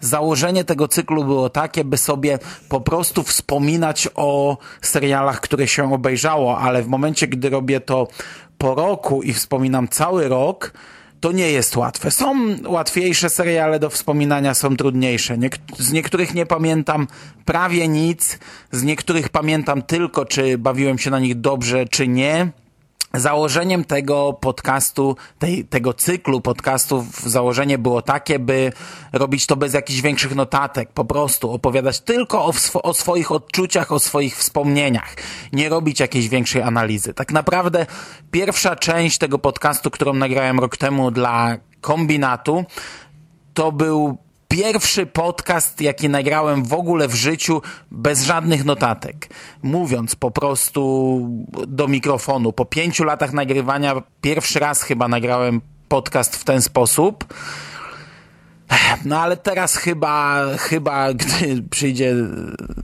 Założenie 0.05 0.65
tego 0.65 0.89
cyklu 0.89 1.25
było 1.25 1.51
takie, 1.51 1.85
by 1.85 1.97
sobie 1.97 2.39
po 2.69 2.81
prostu 2.81 3.23
wspominać 3.23 4.09
o 4.15 4.59
serialach, 4.83 5.41
które 5.41 5.69
się 5.69 5.95
obejrzało, 5.95 6.59
ale 6.59 6.83
w 6.83 6.87
momencie, 6.87 7.27
gdy 7.27 7.51
robię 7.51 7.81
to 7.81 8.09
po 8.59 8.75
roku 8.75 9.23
i 9.23 9.33
wspominam 9.33 9.89
cały 9.89 10.29
rok, 10.29 10.73
to 11.21 11.33
nie 11.33 11.51
jest 11.51 11.77
łatwe. 11.77 12.11
Są 12.11 12.57
łatwiejsze 12.67 13.31
seriale 13.31 13.79
do 13.79 13.91
wspominania, 13.91 14.55
są 14.55 14.77
trudniejsze. 14.77 15.39
Niek 15.39 15.59
z 15.79 15.93
niektórych 15.93 16.35
nie 16.35 16.47
pamiętam 16.47 17.07
prawie 17.45 17.89
nic, 17.89 18.39
z 18.73 18.83
niektórych 18.83 19.29
pamiętam 19.29 19.83
tylko, 19.83 20.25
czy 20.25 20.59
bawiłem 20.59 20.99
się 20.99 21.11
na 21.11 21.19
nich 21.19 21.41
dobrze, 21.41 21.89
czy 21.89 22.09
nie. 22.09 22.49
Założeniem 23.15 23.85
tego 23.85 24.33
podcastu, 24.33 25.17
tej, 25.39 25.65
tego 25.65 25.95
cyklu 25.95 26.41
podcastów, 26.41 27.21
założenie 27.21 27.79
było 27.79 28.03
takie, 28.03 28.39
by 28.39 28.73
robić 29.13 29.47
to 29.47 29.57
bez 29.57 29.75
jakichś 29.75 30.01
większych 30.01 30.35
notatek, 30.35 30.93
po 30.93 31.05
prostu 31.05 31.53
opowiadać 31.53 32.01
tylko 32.01 32.45
o, 32.45 32.53
swo 32.53 32.83
o 32.83 32.95
swoich 32.95 33.33
odczuciach, 33.33 33.93
o 33.93 33.99
swoich 33.99 34.37
wspomnieniach, 34.37 35.15
nie 35.53 35.69
robić 35.69 36.01
jakiejś 36.01 36.29
większej 36.29 36.63
analizy. 36.63 37.15
Tak 37.15 37.33
naprawdę 37.33 37.87
pierwsza 38.31 38.77
część 38.77 39.19
tego 39.19 39.39
podcastu, 39.39 39.91
którą 39.91 40.15
nagrałem 40.15 40.61
rok 40.61 40.77
temu 40.77 41.11
dla 41.11 41.57
kombinatu, 41.81 42.65
to 43.55 43.73
był 43.73 44.19
pierwszy 44.49 45.06
podcast, 45.06 45.81
jaki 45.81 46.09
nagrałem 46.09 46.65
w 46.65 46.72
ogóle 46.72 47.09
w 47.09 47.15
życiu 47.15 47.62
bez 47.91 48.25
żadnych 48.25 48.65
notatek. 48.65 49.28
Mówiąc 49.62 50.15
po 50.15 50.31
prostu 50.31 51.21
do 51.66 51.88
mikrofonu. 51.88 52.53
Po 52.53 52.65
pięciu 52.65 53.05
latach 53.05 53.32
nagrywania 53.32 54.03
pierwszy 54.21 54.59
raz 54.59 54.82
chyba 54.82 55.09
nagrałem 55.09 55.60
podcast 55.88 56.37
w 56.37 56.44
ten 56.44 56.62
sposób. 56.62 57.25
No 59.05 59.21
ale 59.21 59.37
teraz 59.37 59.77
chyba, 59.77 60.45
chyba 60.59 61.15
gdy 61.15 61.63
przyjdzie 61.71 62.15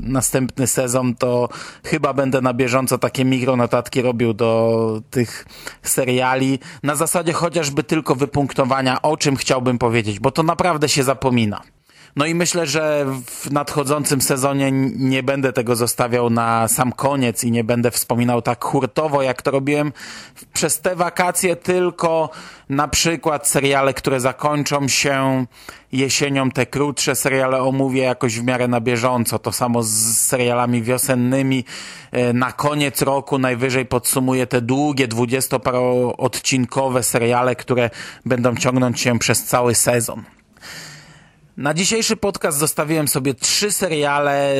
następny 0.00 0.66
sezon, 0.66 1.14
to 1.14 1.48
chyba 1.84 2.12
będę 2.12 2.40
na 2.40 2.54
bieżąco 2.54 2.98
takie 2.98 3.24
mikronotatki 3.24 4.02
robił 4.02 4.34
do 4.34 5.02
tych 5.10 5.46
seriali. 5.82 6.58
Na 6.82 6.96
zasadzie 6.96 7.32
chociażby 7.32 7.82
tylko 7.82 8.14
wypunktowania, 8.14 9.02
o 9.02 9.16
czym 9.16 9.36
chciałbym 9.36 9.78
powiedzieć, 9.78 10.20
bo 10.20 10.30
to 10.30 10.42
naprawdę 10.42 10.88
się 10.88 11.02
zapomina. 11.02 11.62
No 12.16 12.26
i 12.26 12.34
myślę, 12.34 12.66
że 12.66 13.06
w 13.26 13.50
nadchodzącym 13.50 14.20
sezonie 14.20 14.72
nie 14.96 15.22
będę 15.22 15.52
tego 15.52 15.76
zostawiał 15.76 16.30
na 16.30 16.68
sam 16.68 16.92
koniec 16.92 17.44
i 17.44 17.50
nie 17.50 17.64
będę 17.64 17.90
wspominał 17.90 18.42
tak 18.42 18.64
hurtowo, 18.64 19.22
jak 19.22 19.42
to 19.42 19.50
robiłem 19.50 19.92
przez 20.52 20.80
te 20.80 20.96
wakacje, 20.96 21.56
tylko 21.56 22.30
na 22.68 22.88
przykład 22.88 23.48
seriale, 23.48 23.94
które 23.94 24.20
zakończą 24.20 24.88
się 24.88 25.46
jesienią, 25.92 26.50
te 26.50 26.66
krótsze 26.66 27.14
seriale 27.14 27.62
omówię 27.62 28.02
jakoś 28.02 28.38
w 28.38 28.44
miarę 28.44 28.68
na 28.68 28.80
bieżąco. 28.80 29.38
To 29.38 29.52
samo 29.52 29.82
z 29.82 30.18
serialami 30.18 30.82
wiosennymi. 30.82 31.64
Na 32.34 32.52
koniec 32.52 33.02
roku 33.02 33.38
najwyżej 33.38 33.86
podsumuję 33.86 34.46
te 34.46 34.60
długie, 34.60 35.08
dwudziestoparoodcinkowe 35.08 37.02
seriale, 37.02 37.56
które 37.56 37.90
będą 38.26 38.56
ciągnąć 38.56 39.00
się 39.00 39.18
przez 39.18 39.44
cały 39.44 39.74
sezon. 39.74 40.22
Na 41.60 41.74
dzisiejszy 41.74 42.16
podcast 42.16 42.58
zostawiłem 42.58 43.08
sobie 43.08 43.34
trzy 43.34 43.72
seriale, 43.72 44.54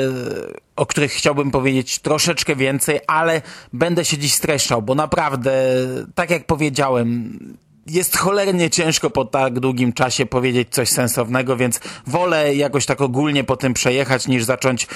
o 0.76 0.86
których 0.86 1.12
chciałbym 1.12 1.50
powiedzieć 1.50 1.98
troszeczkę 1.98 2.56
więcej, 2.56 3.00
ale 3.06 3.42
będę 3.72 4.04
się 4.04 4.18
dziś 4.18 4.34
streszczał, 4.34 4.82
bo 4.82 4.94
naprawdę, 4.94 5.52
tak 6.14 6.30
jak 6.30 6.46
powiedziałem, 6.46 7.38
jest 7.86 8.16
cholernie 8.16 8.70
ciężko 8.70 9.10
po 9.10 9.24
tak 9.24 9.60
długim 9.60 9.92
czasie 9.92 10.26
powiedzieć 10.26 10.68
coś 10.70 10.88
sensownego, 10.88 11.56
więc 11.56 11.80
wolę 12.06 12.54
jakoś 12.54 12.86
tak 12.86 13.00
ogólnie 13.00 13.44
po 13.44 13.56
tym 13.56 13.74
przejechać, 13.74 14.28
niż 14.28 14.44
zacząć 14.44 14.86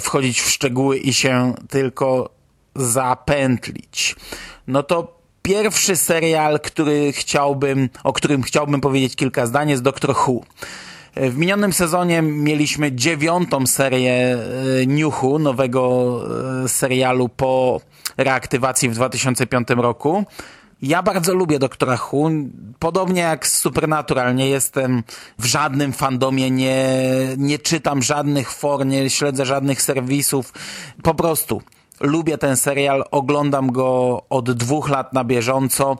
wchodzić 0.00 0.40
w 0.40 0.50
szczegóły 0.50 0.98
i 0.98 1.14
się 1.14 1.54
tylko 1.68 2.30
zapętlić. 2.76 4.16
No 4.66 4.82
to 4.82 5.18
pierwszy 5.42 5.96
serial, 5.96 6.60
który 6.60 7.12
chciałbym, 7.12 7.88
o 8.04 8.12
którym 8.12 8.42
chciałbym 8.42 8.80
powiedzieć 8.80 9.16
kilka 9.16 9.46
zdań 9.46 9.70
jest 9.70 9.82
Doctor 9.82 10.10
Who. 10.10 10.40
W 11.16 11.36
minionym 11.36 11.72
sezonie 11.72 12.22
mieliśmy 12.22 12.92
dziewiątą 12.92 13.66
serię 13.66 14.38
Newhu, 14.86 15.38
nowego 15.38 16.20
serialu 16.68 17.28
po 17.28 17.80
reaktywacji 18.16 18.88
w 18.88 18.94
2005 18.94 19.68
roku. 19.76 20.24
Ja 20.82 21.02
bardzo 21.02 21.34
lubię 21.34 21.58
Doktora 21.58 21.98
Who. 22.12 22.30
Podobnie 22.78 23.20
jak 23.20 23.46
Supernatural, 23.46 24.34
nie 24.34 24.48
jestem 24.48 25.02
w 25.38 25.44
żadnym 25.44 25.92
fandomie, 25.92 26.50
nie, 26.50 26.86
nie 27.36 27.58
czytam 27.58 28.02
żadnych 28.02 28.50
for, 28.50 28.86
nie 28.86 29.10
śledzę 29.10 29.46
żadnych 29.46 29.82
serwisów. 29.82 30.52
Po 31.02 31.14
prostu 31.14 31.62
lubię 32.00 32.38
ten 32.38 32.56
serial, 32.56 33.04
oglądam 33.10 33.72
go 33.72 34.22
od 34.30 34.52
dwóch 34.52 34.88
lat 34.88 35.12
na 35.12 35.24
bieżąco. 35.24 35.96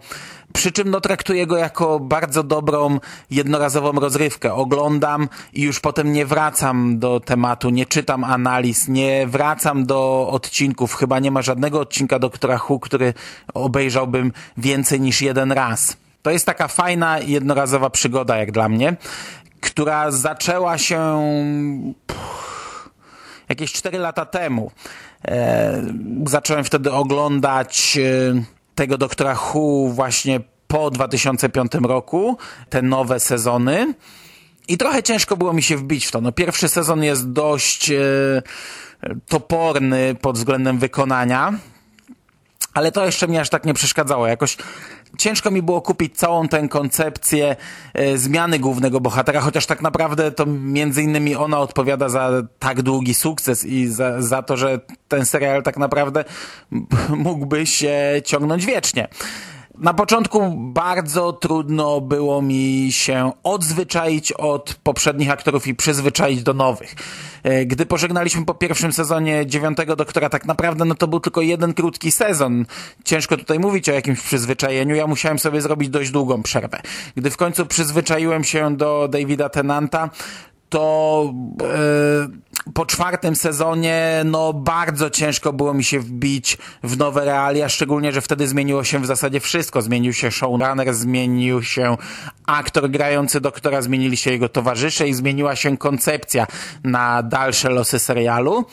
Przy 0.53 0.73
czym 0.73 0.91
no, 0.91 1.01
traktuję 1.01 1.47
go 1.47 1.57
jako 1.57 2.01
bardzo 2.01 2.43
dobrą, 2.43 2.99
jednorazową 3.31 3.93
rozrywkę. 3.93 4.55
Oglądam 4.55 5.29
i 5.53 5.63
już 5.63 5.81
potem 5.81 6.13
nie 6.13 6.27
wracam 6.27 6.99
do 6.99 7.21
tematu, 7.21 7.71
nie 7.71 7.87
czytam 7.87 8.25
analiz, 8.25 8.89
nie 8.89 9.27
wracam 9.27 9.87
do 9.87 10.29
odcinków. 10.31 10.95
Chyba 10.95 11.19
nie 11.19 11.31
ma 11.31 11.43
żadnego 11.43 11.81
odcinka 11.81 12.19
Doktora 12.19 12.61
Who, 12.69 12.79
który 12.79 13.15
obejrzałbym 13.55 14.33
więcej 14.57 15.01
niż 15.01 15.23
jeden 15.23 15.53
raz. 15.53 15.97
To 16.23 16.31
jest 16.31 16.47
taka 16.47 16.69
fajna, 16.69 17.19
jednorazowa 17.19 17.91
przygoda 17.91 18.37
jak 18.37 18.53
dla 18.53 18.69
mnie, 18.69 18.97
która 19.61 20.11
zaczęła 20.11 20.79
się 20.79 21.23
jakieś 23.49 23.73
4 23.73 23.99
lata 23.99 24.27
temu. 24.27 24.71
E, 25.29 25.83
zacząłem 26.27 26.65
wtedy 26.65 26.93
oglądać 26.93 27.99
e, 27.99 28.43
tego 28.75 28.99
Doktora 28.99 29.39
Who 29.55 29.89
właśnie 29.89 30.41
po 30.69 30.91
2005 30.91 31.73
roku, 31.83 32.39
te 32.71 32.83
nowe 32.83 33.21
sezony. 33.21 33.95
I 34.69 34.79
trochę 34.79 35.03
ciężko 35.03 35.37
było 35.37 35.53
mi 35.53 35.63
się 35.63 35.77
wbić 35.77 36.07
w 36.07 36.11
to. 36.11 36.21
No, 36.21 36.33
pierwszy 36.33 36.69
sezon 36.69 37.03
jest 37.03 37.33
dość 37.33 37.91
e, 37.91 38.03
toporny 39.29 40.15
pod 40.21 40.37
względem 40.37 40.79
wykonania, 40.79 41.53
ale 42.75 42.93
to 42.93 43.07
jeszcze 43.07 43.27
mnie 43.27 43.41
aż 43.41 43.51
tak 43.51 43.65
nie 43.65 43.75
przeszkadzało. 43.75 44.27
Jakoś 44.27 44.57
ciężko 45.19 45.51
mi 45.51 45.63
było 45.63 45.81
kupić 45.83 46.17
całą 46.17 46.49
tę 46.49 46.69
koncepcję 46.69 47.57
e, 47.95 48.19
zmiany 48.19 48.59
głównego 48.59 49.01
bohatera, 49.01 49.41
chociaż 49.41 49.67
tak 49.67 49.83
naprawdę 49.83 50.33
to 50.33 50.47
między 50.47 51.03
innymi 51.03 51.37
ona 51.37 51.59
odpowiada 51.59 52.09
za 52.09 52.31
tak 52.59 52.83
długi 52.83 53.15
sukces 53.15 53.65
i 53.65 53.87
za, 53.87 54.23
za 54.23 54.43
to, 54.43 54.57
że 54.57 54.81
ten 55.09 55.27
serial 55.27 55.63
tak 55.63 55.77
naprawdę 55.77 56.25
mógłby 57.09 57.67
się 57.67 57.97
ciągnąć 58.25 58.67
wiecznie. 58.67 59.09
Na 59.79 59.95
początku 59.95 60.55
bardzo 60.57 61.33
trudno 61.33 62.01
było 62.01 62.43
mi 62.43 62.89
się 62.91 63.33
odzwyczaić 63.43 64.33
od 64.33 64.75
poprzednich 64.83 65.31
aktorów 65.31 65.67
i 65.67 65.75
przyzwyczaić 65.75 66.43
do 66.43 66.55
nowych. 66.55 66.95
E, 67.43 67.67
gdy 67.67 67.87
pożegnaliśmy 67.87 68.45
po 68.45 68.55
pierwszym 68.55 68.93
sezonie 68.93 69.47
dziewiątego 69.47 69.97
doktora, 69.97 70.29
tak 70.29 70.45
naprawdę 70.47 70.85
no 70.85 70.95
to 70.95 71.09
był 71.09 71.21
tylko 71.21 71.41
jeden 71.41 71.75
krótki 71.75 72.13
sezon. 72.13 72.67
Ciężko 73.05 73.37
tutaj 73.37 73.59
mówić 73.59 73.89
o 73.89 73.93
jakimś 73.93 74.21
przyzwyczajeniu. 74.21 74.95
Ja 74.95 75.07
musiałem 75.07 75.39
sobie 75.39 75.61
zrobić 75.61 75.89
dość 75.89 76.11
długą 76.11 76.43
przerwę. 76.43 76.81
Gdy 77.17 77.31
w 77.31 77.37
końcu 77.37 77.67
przyzwyczaiłem 77.67 78.45
się 78.45 78.77
do 78.77 79.09
Davida 79.09 79.49
Tenanta, 79.49 80.11
to 80.69 81.35
e, 81.63 82.54
po 82.73 82.87
czwartym 82.87 83.37
sezonie 83.37 84.23
no 84.25 84.53
bardzo 84.53 85.11
ciężko 85.11 85.53
było 85.53 85.75
mi 85.75 85.85
się 85.85 86.01
wbić 86.01 86.59
w 86.83 86.99
nowe 86.99 87.25
realia, 87.25 87.69
szczególnie, 87.69 88.13
że 88.13 88.21
wtedy 88.21 88.49
zmieniło 88.49 88.85
się 88.85 88.99
w 88.99 89.07
zasadzie 89.07 89.41
wszystko. 89.41 89.83
Zmienił 89.83 90.13
się 90.13 90.31
showrunner, 90.31 90.95
zmienił 90.95 91.63
się 91.63 91.97
aktor 92.47 92.91
grający 92.91 93.41
doktora, 93.41 93.83
zmienili 93.83 94.17
się 94.17 94.31
jego 94.31 94.49
towarzysze 94.49 95.09
i 95.09 95.15
zmieniła 95.15 95.57
się 95.57 95.77
koncepcja 95.77 96.47
na 96.85 97.23
dalsze 97.23 97.71
losy 97.71 97.99
serialu. 97.99 98.65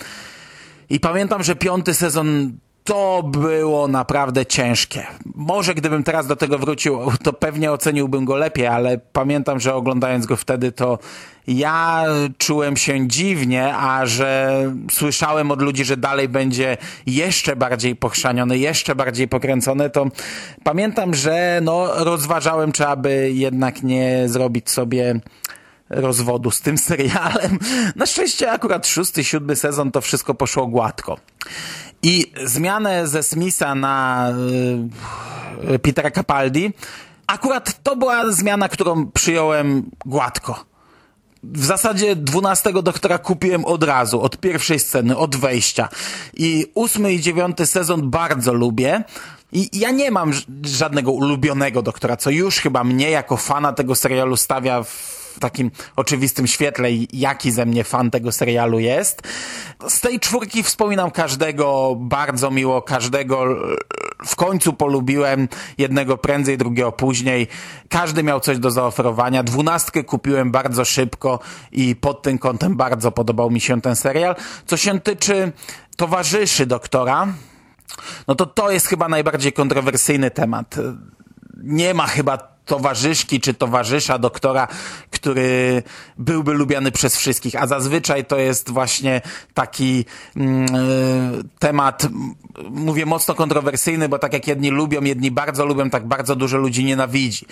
I 0.89 0.99
pamiętam, 0.99 1.43
że 1.43 1.55
piąty 1.55 1.93
sezon 1.93 2.57
to 2.83 3.23
było 3.23 3.87
naprawdę 3.87 4.45
ciężkie. 4.45 5.07
Może 5.35 5.75
gdybym 5.75 6.03
teraz 6.03 6.27
do 6.27 6.35
tego 6.35 6.59
wrócił, 6.59 6.99
to 7.23 7.33
pewnie 7.33 7.71
oceniłbym 7.71 8.25
go 8.25 8.35
lepiej, 8.35 8.67
ale 8.67 8.97
pamiętam, 8.97 9.59
że 9.59 9.75
oglądając 9.75 10.25
go 10.25 10.35
wtedy, 10.35 10.71
to 10.71 10.99
ja 11.47 12.05
czułem 12.37 12.77
się 12.77 13.07
dziwnie, 13.07 13.75
a 13.75 14.05
że 14.05 14.63
słyszałem 14.91 15.51
od 15.51 15.61
ludzi, 15.61 15.85
że 15.85 15.97
dalej 15.97 16.29
będzie 16.29 16.77
jeszcze 17.05 17.55
bardziej 17.55 17.95
pochrzaniony, 17.95 18.57
jeszcze 18.57 18.95
bardziej 18.95 19.27
pokręcony, 19.27 19.89
to 19.89 20.05
pamiętam, 20.63 21.13
że 21.13 21.59
no, 21.63 22.03
rozważałem, 22.03 22.71
czy 22.71 22.87
aby 22.87 23.31
jednak 23.33 23.83
nie 23.83 24.23
zrobić 24.25 24.69
sobie 24.69 25.19
rozwodu 25.91 26.51
z 26.51 26.61
tym 26.61 26.77
serialem. 26.89 27.59
Na 27.95 28.05
szczęście 28.05 28.51
akurat 28.51 28.87
szósty, 28.87 29.23
siódmy 29.23 29.55
sezon 29.55 29.91
to 29.91 30.01
wszystko 30.01 30.33
poszło 30.33 30.67
gładko. 30.67 31.17
I 32.03 32.31
zmianę 32.43 33.07
ze 33.07 33.23
Smitha 33.23 33.75
na 33.75 34.27
y, 35.73 35.79
Petera 35.79 36.11
Capaldi, 36.11 36.73
akurat 37.27 37.83
to 37.83 37.95
była 37.95 38.31
zmiana, 38.31 38.69
którą 38.69 39.11
przyjąłem 39.11 39.91
gładko. 40.05 40.65
W 41.43 41.65
zasadzie 41.65 42.15
dwunastego 42.15 42.81
doktora 42.81 43.17
kupiłem 43.17 43.65
od 43.65 43.83
razu, 43.83 44.21
od 44.21 44.37
pierwszej 44.37 44.79
sceny, 44.79 45.17
od 45.17 45.35
wejścia. 45.35 45.89
I 46.33 46.71
ósmy 46.73 47.13
i 47.13 47.21
dziewiąty 47.21 47.65
sezon 47.65 48.09
bardzo 48.09 48.53
lubię. 48.53 49.03
I 49.51 49.79
ja 49.79 49.91
nie 49.91 50.11
mam 50.11 50.31
żadnego 50.63 51.11
ulubionego 51.11 51.81
doktora, 51.81 52.17
co 52.17 52.29
już 52.29 52.57
chyba 52.57 52.83
mnie 52.83 53.09
jako 53.09 53.37
fana 53.37 53.73
tego 53.73 53.95
serialu 53.95 54.37
stawia 54.37 54.83
w 54.83 55.20
w 55.35 55.39
takim 55.39 55.71
oczywistym 55.95 56.47
świetle, 56.47 56.89
jaki 57.13 57.51
ze 57.51 57.65
mnie 57.65 57.83
fan 57.83 58.11
tego 58.11 58.31
serialu 58.31 58.79
jest. 58.79 59.21
Z 59.87 59.99
tej 59.99 60.19
czwórki 60.19 60.63
wspominam 60.63 61.11
każdego 61.11 61.95
bardzo 61.99 62.51
miło, 62.51 62.81
każdego 62.81 63.45
w 64.25 64.35
końcu 64.35 64.73
polubiłem, 64.73 65.47
jednego 65.77 66.17
prędzej, 66.17 66.57
drugiego 66.57 66.91
później. 66.91 67.47
Każdy 67.89 68.23
miał 68.23 68.39
coś 68.39 68.59
do 68.59 68.71
zaoferowania. 68.71 69.43
Dwunastkę 69.43 70.03
kupiłem 70.03 70.51
bardzo 70.51 70.85
szybko 70.85 71.39
i 71.71 71.95
pod 71.95 72.21
tym 72.21 72.37
kątem 72.37 72.77
bardzo 72.77 73.11
podobał 73.11 73.51
mi 73.51 73.61
się 73.61 73.81
ten 73.81 73.95
serial. 73.95 74.35
Co 74.65 74.77
się 74.77 74.99
tyczy 74.99 75.51
towarzyszy 75.95 76.65
doktora, 76.65 77.27
no 78.27 78.35
to 78.35 78.45
to 78.45 78.71
jest 78.71 78.87
chyba 78.87 79.07
najbardziej 79.07 79.53
kontrowersyjny 79.53 80.31
temat. 80.31 80.75
Nie 81.63 81.93
ma 81.93 82.07
chyba 82.07 82.50
towarzyszki 82.71 83.39
czy 83.39 83.53
towarzysza 83.53 84.19
doktora, 84.19 84.67
który 85.11 85.83
byłby 86.17 86.53
lubiany 86.53 86.91
przez 86.91 87.17
wszystkich, 87.17 87.55
a 87.55 87.67
zazwyczaj 87.67 88.25
to 88.25 88.37
jest 88.37 88.69
właśnie 88.69 89.21
taki 89.53 90.05
mm, 90.35 90.65
e, 90.65 90.79
temat, 91.59 92.07
mówię 92.69 93.05
mocno 93.05 93.33
kontrowersyjny, 93.35 94.09
bo 94.09 94.19
tak 94.19 94.33
jak 94.33 94.47
jedni 94.47 94.69
lubią, 94.69 95.01
jedni 95.01 95.31
bardzo 95.31 95.65
lubią, 95.65 95.89
tak 95.89 96.07
bardzo 96.07 96.35
dużo 96.35 96.57
ludzi 96.57 96.85
nienawidzi. 96.85 97.45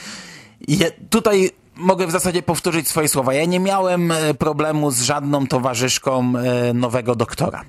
Tutaj 1.10 1.52
mogę 1.76 2.08
w 2.08 2.12
zasadzie 2.12 2.42
powtórzyć 2.42 2.88
swoje 2.88 3.08
słowa. 3.08 3.34
Ja 3.34 3.46
nie 3.46 3.60
miałem 3.60 4.12
e, 4.12 4.34
problemu 4.34 4.92
z 4.92 5.02
żadną 5.02 5.48
towarzyszką 5.48 6.34
e, 6.38 6.74
nowego 6.74 7.16
doktora. 7.16 7.66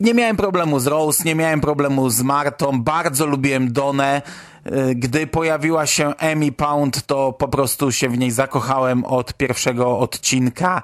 Nie 0.00 0.14
miałem 0.14 0.36
problemu 0.36 0.80
z 0.80 0.86
Rose, 0.86 1.24
nie 1.24 1.34
miałem 1.34 1.60
problemu 1.60 2.10
z 2.10 2.22
Martą, 2.22 2.82
bardzo 2.82 3.26
lubiłem 3.26 3.72
Donę. 3.72 4.22
E, 4.66 4.94
gdy 4.94 5.26
pojawiła 5.26 5.86
się 5.86 6.16
Amy 6.16 6.52
Pound, 6.52 7.06
to 7.06 7.32
po 7.32 7.48
prostu 7.48 7.92
się 7.92 8.08
w 8.08 8.18
niej 8.18 8.30
zakochałem 8.30 9.04
od 9.04 9.34
pierwszego 9.34 9.98
odcinka 9.98 10.82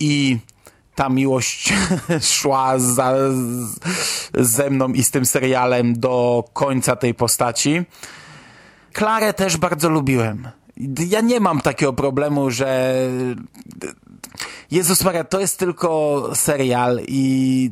i 0.00 0.38
ta 0.94 1.08
miłość 1.08 1.72
szła 2.34 2.78
za, 2.78 3.14
ze 4.34 4.70
mną 4.70 4.88
i 4.88 5.04
z 5.04 5.10
tym 5.10 5.26
serialem 5.26 6.00
do 6.00 6.44
końca 6.52 6.96
tej 6.96 7.14
postaci. 7.14 7.82
Klarę 8.92 9.34
też 9.34 9.56
bardzo 9.56 9.88
lubiłem. 9.88 10.48
Ja 11.08 11.20
nie 11.20 11.40
mam 11.40 11.60
takiego 11.60 11.92
problemu, 11.92 12.50
że 12.50 12.94
Jezus 14.70 15.04
Maria, 15.04 15.24
to 15.24 15.40
jest 15.40 15.58
tylko 15.58 16.30
serial 16.34 17.00
i 17.08 17.70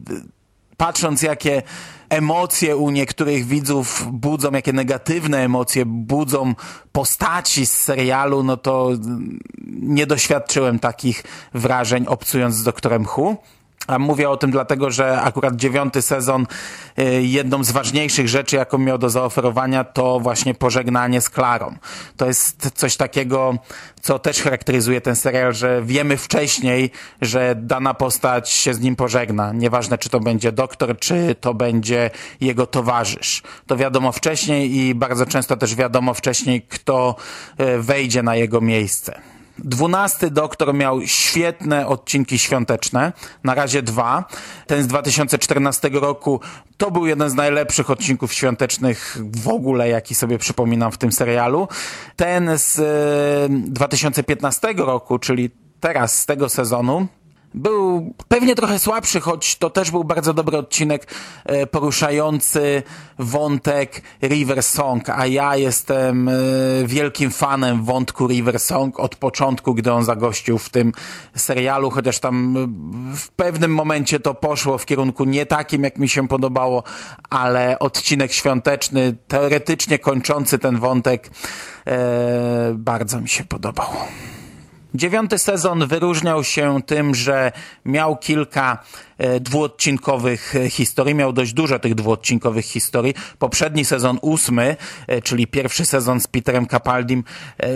patrząc 0.78 1.23
jakie 1.23 1.62
emocje 2.08 2.76
u 2.76 2.90
niektórych 2.90 3.47
widzów 3.47 4.06
budzą, 4.12 4.52
jakie 4.52 4.73
negatywne 4.73 5.44
emocje 5.44 5.87
budzą 5.87 6.54
postaci 6.92 7.66
z 7.66 7.73
serialu, 7.73 8.42
no 8.42 8.56
to 8.56 8.90
nie 9.66 10.06
doświadczyłem 10.06 10.78
takich 10.78 11.23
wrażeń 11.54 12.06
obcując 12.06 12.54
z 12.54 12.62
doktorem 12.62 13.04
Hu. 13.04 13.37
A 13.88 13.99
mówię 13.99 14.30
o 14.30 14.37
tym 14.37 14.50
dlatego, 14.50 14.90
że 14.90 15.21
akurat 15.23 15.57
dziewiąty 15.57 16.02
sezon 16.02 16.47
y, 16.99 17.23
jedną 17.23 17.64
z 17.64 17.71
ważniejszych 17.71 18.28
rzeczy, 18.28 18.57
jaką 18.57 18.78
miał 18.78 18.99
do 18.99 19.11
zaoferowania, 19.11 19.85
to 19.85 20.21
właśnie 20.21 20.54
pożegnanie 20.54 21.21
z 21.21 21.30
Klarą. 21.30 21.75
To 22.16 22.26
jest 22.26 22.71
coś 22.75 22.97
takiego, 22.97 23.59
co 24.02 24.18
też 24.18 24.42
charakteryzuje 24.42 25.00
ten 25.00 25.16
serial, 25.16 25.54
że 25.54 25.83
wiemy 25.83 26.16
wcześniej, 26.16 26.90
że 27.21 27.54
dana 27.57 27.95
postać 27.95 28.50
się 28.50 28.75
z 28.75 28.80
nim 28.80 28.97
pożegna. 28.97 29.52
Nieważne, 29.52 29.99
czy 29.99 30.09
to 30.09 30.21
będzie 30.21 30.52
doktor, 30.52 30.99
czy 30.99 31.35
to 31.40 31.54
będzie 31.54 32.11
jego 32.40 32.66
towarzysz. 32.66 33.42
To 33.66 33.76
wiadomo 33.76 34.12
wcześniej 34.12 34.76
i 34.76 34.95
bardzo 34.95 35.26
często 35.26 35.57
też 35.57 35.75
wiadomo 35.75 36.14
wcześniej, 36.14 36.62
kto 36.62 37.16
y, 37.61 37.83
wejdzie 37.83 38.23
na 38.23 38.37
jego 38.37 38.61
miejsce. 38.61 39.21
Dwunasty 39.58 40.30
doktor 40.30 40.74
miał 40.74 41.06
świetne 41.06 41.86
odcinki 41.86 42.38
świąteczne, 42.38 43.12
na 43.44 43.54
razie 43.54 43.82
dwa. 43.82 44.24
Ten 44.66 44.82
z 44.82 44.86
2014 44.86 45.88
roku 45.88 46.40
to 46.76 46.90
był 46.90 47.06
jeden 47.06 47.30
z 47.30 47.34
najlepszych 47.34 47.90
odcinków 47.90 48.32
świątecznych 48.32 49.18
w 49.42 49.48
ogóle, 49.48 49.88
jaki 49.88 50.14
sobie 50.14 50.38
przypominam 50.38 50.92
w 50.92 50.98
tym 50.98 51.12
serialu. 51.12 51.68
Ten 52.16 52.50
z 52.58 52.78
e, 52.78 53.70
2015 53.70 54.72
roku, 54.76 55.18
czyli 55.18 55.50
teraz 55.80 56.18
z 56.18 56.26
tego 56.26 56.48
sezonu, 56.48 57.06
był 57.54 58.14
pewnie 58.28 58.54
trochę 58.54 58.78
słabszy, 58.78 59.20
choć 59.20 59.56
to 59.56 59.70
też 59.70 59.90
był 59.90 60.04
bardzo 60.04 60.34
dobry 60.34 60.58
odcinek 60.58 61.14
e, 61.44 61.66
poruszający 61.66 62.82
wątek 63.18 64.02
River 64.22 64.62
Song, 64.62 65.08
a 65.08 65.26
ja 65.26 65.56
jestem 65.56 66.28
e, 66.28 66.32
wielkim 66.84 67.30
fanem 67.30 67.84
wątku 67.84 68.26
River 68.26 68.60
Song 68.60 69.00
od 69.00 69.16
początku, 69.16 69.74
gdy 69.74 69.92
on 69.92 70.04
zagościł 70.04 70.58
w 70.58 70.70
tym 70.70 70.92
serialu, 71.36 71.90
chociaż 71.90 72.18
tam 72.18 72.56
e, 72.56 72.66
w 73.16 73.28
pewnym 73.28 73.74
momencie 73.74 74.20
to 74.20 74.34
poszło 74.34 74.78
w 74.78 74.86
kierunku 74.86 75.24
nie 75.24 75.46
takim, 75.46 75.84
jak 75.84 75.98
mi 75.98 76.08
się 76.08 76.28
podobało, 76.28 76.82
ale 77.30 77.78
odcinek 77.78 78.32
świąteczny, 78.32 79.16
teoretycznie 79.28 79.98
kończący 79.98 80.58
ten 80.58 80.78
wątek, 80.78 81.30
bardzo 82.74 83.20
mi 83.20 83.28
się 83.28 83.44
podobał. 83.44 83.86
Dziewiąty 84.98 85.38
sezon 85.38 85.86
wyróżniał 85.86 86.44
się 86.44 86.82
tym, 86.86 87.14
że 87.14 87.52
miał 87.84 88.16
kilka 88.16 88.78
dwuodcinkowych 89.40 90.56
e, 90.56 90.70
historii, 90.70 91.14
miał 91.14 91.32
dość 91.32 91.52
dużo 91.52 91.78
tych 91.78 91.94
dwuodcinkowych 91.94 92.64
historii. 92.64 93.14
Poprzedni 93.38 93.84
sezon 93.84 94.18
ósmy, 94.22 94.76
e, 95.06 95.22
czyli 95.22 95.46
pierwszy 95.46 95.87
sezon 95.87 96.20
z 96.20 96.26
Peterem 96.26 96.66
Capaldim, 96.66 97.25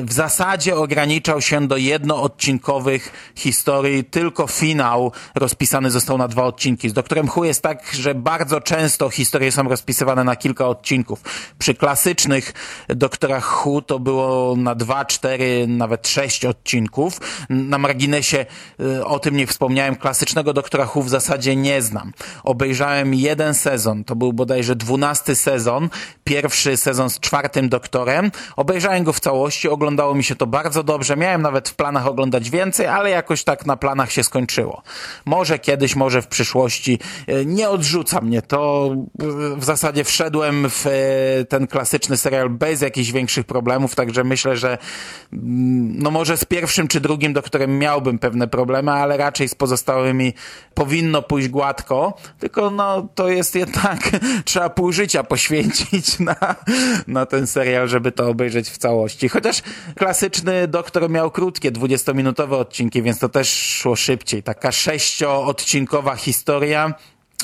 w 0.03 0.13
zasadzie 0.13 0.77
ograniczał 0.77 1.41
się 1.41 1.69
do 1.69 1.77
jednoodcinkowych 1.77 3.33
historii, 3.37 4.05
tylko 4.05 4.47
finał 4.47 5.13
rozpisany 5.35 5.91
został 5.91 6.19
na 6.19 6.29
dwa 6.29 6.45
odcinki. 6.45 6.89
Z 6.89 6.93
Doktorem 6.93 7.29
Who 7.37 7.45
jest 7.45 7.63
tak, 7.63 7.95
że 7.95 8.15
bardzo 8.15 8.61
często 8.61 9.11
historie 9.11 9.53
są 9.53 9.63
rozpisywane 9.63 10.25
na 10.25 10.37
kilka 10.37 10.69
odcinków. 10.69 11.23
Przy 11.59 11.75
klasycznych 11.75 12.53
Doktorach 12.89 13.67
Who 13.67 13.83
to 13.83 13.99
było 13.99 14.57
na 14.57 14.75
dwa, 14.75 15.05
cztery, 15.05 15.67
nawet 15.67 16.09
sześć 16.09 16.45
odcinków. 16.45 17.21
Na 17.51 17.79
marginesie 17.79 18.47
o 19.05 19.19
tym 19.19 19.37
nie 19.37 19.47
wspomniałem. 19.47 19.97
Klasycznego 19.97 20.53
Doktora 20.53 20.89
Who 20.95 21.03
w 21.03 21.09
zasadzie 21.09 21.32
nie 21.57 21.83
znam. 21.83 22.13
Obejrzałem 22.45 23.15
jeden 23.15 23.55
sezon, 23.55 24.05
to 24.05 24.17
był 24.17 24.33
bodajże 24.33 24.77
dwunasty 24.77 25.37
sezon, 25.37 25.89
pierwszy 26.25 26.77
sezon 26.77 27.11
z 27.11 27.21
czwartym 27.21 27.69
Doktorem. 27.69 28.31
Obejrzałem 28.57 29.05
go 29.05 29.13
w 29.13 29.21
całości, 29.21 29.69
oglądało 29.69 30.15
mi 30.15 30.25
się 30.25 30.37
to 30.37 30.47
bardzo 30.47 30.83
dobrze. 30.83 31.17
Miałem 31.17 31.43
nawet 31.43 31.69
w 31.69 31.75
planach 31.75 32.07
oglądać 32.07 32.51
więcej, 32.51 32.87
ale 32.87 33.11
jakoś 33.11 33.45
tak 33.45 33.67
na 33.67 33.77
planach 33.77 34.13
się 34.13 34.25
skończyło. 34.25 34.83
Może 35.25 35.59
kiedyś, 35.59 35.97
może 35.97 36.23
w 36.23 36.27
przyszłości. 36.27 36.99
Y, 37.29 37.47
nie 37.47 37.69
odrzuca 37.69 38.21
mnie 38.21 38.43
to. 38.43 38.91
Y, 39.23 39.57
w 39.57 39.65
zasadzie 39.65 40.05
wszedłem 40.05 40.67
w 40.71 40.87
ten 41.49 41.67
klasyczny 41.67 42.17
serial 42.17 42.51
bez 42.51 42.81
jakichś 42.81 43.11
większych 43.11 43.47
problemów, 43.47 43.95
także 43.95 44.25
myślę, 44.25 44.57
że 44.57 44.79
mm, 45.33 45.99
no 46.03 46.11
może 46.11 46.37
z 46.37 46.45
pierwszym 46.45 46.89
czy 46.89 47.01
drugim 47.01 47.33
doktorem 47.33 47.79
miałbym 47.79 48.19
pewne 48.19 48.49
problemy, 48.49 48.93
ale 48.93 49.17
raczej 49.17 49.49
z 49.49 49.55
pozostałymi 49.55 50.33
powinno 50.75 51.22
pójść 51.23 51.49
gładko, 51.49 52.15
tylko 52.39 52.71
no 52.71 53.09
to 53.15 53.29
jest 53.29 53.55
jednak, 53.55 53.99
trzeba 54.45 54.71
pół 54.71 54.93
życia 54.93 55.25
poświęcić 55.25 56.19
na, 56.31 56.37
na 57.07 57.27
ten 57.27 57.47
serial, 57.47 57.89
żeby 57.89 58.13
to 58.13 58.29
obejrzeć 58.29 58.71
w 58.71 58.79
całości. 58.79 59.29
Chociaż 59.29 59.63
klasyczny 59.97 60.69
doktor 60.69 61.11
miał 61.11 61.31
krótkie, 61.31 61.73
20-minutowe 61.73 62.55
odcinki, 62.55 63.03
więc 63.03 63.19
to 63.19 63.29
też 63.29 63.53
szło 63.53 63.97
szybciej. 63.97 64.43
Taka 64.43 64.73
sześcioodcinkowa 64.73 66.17
historia 66.17 66.95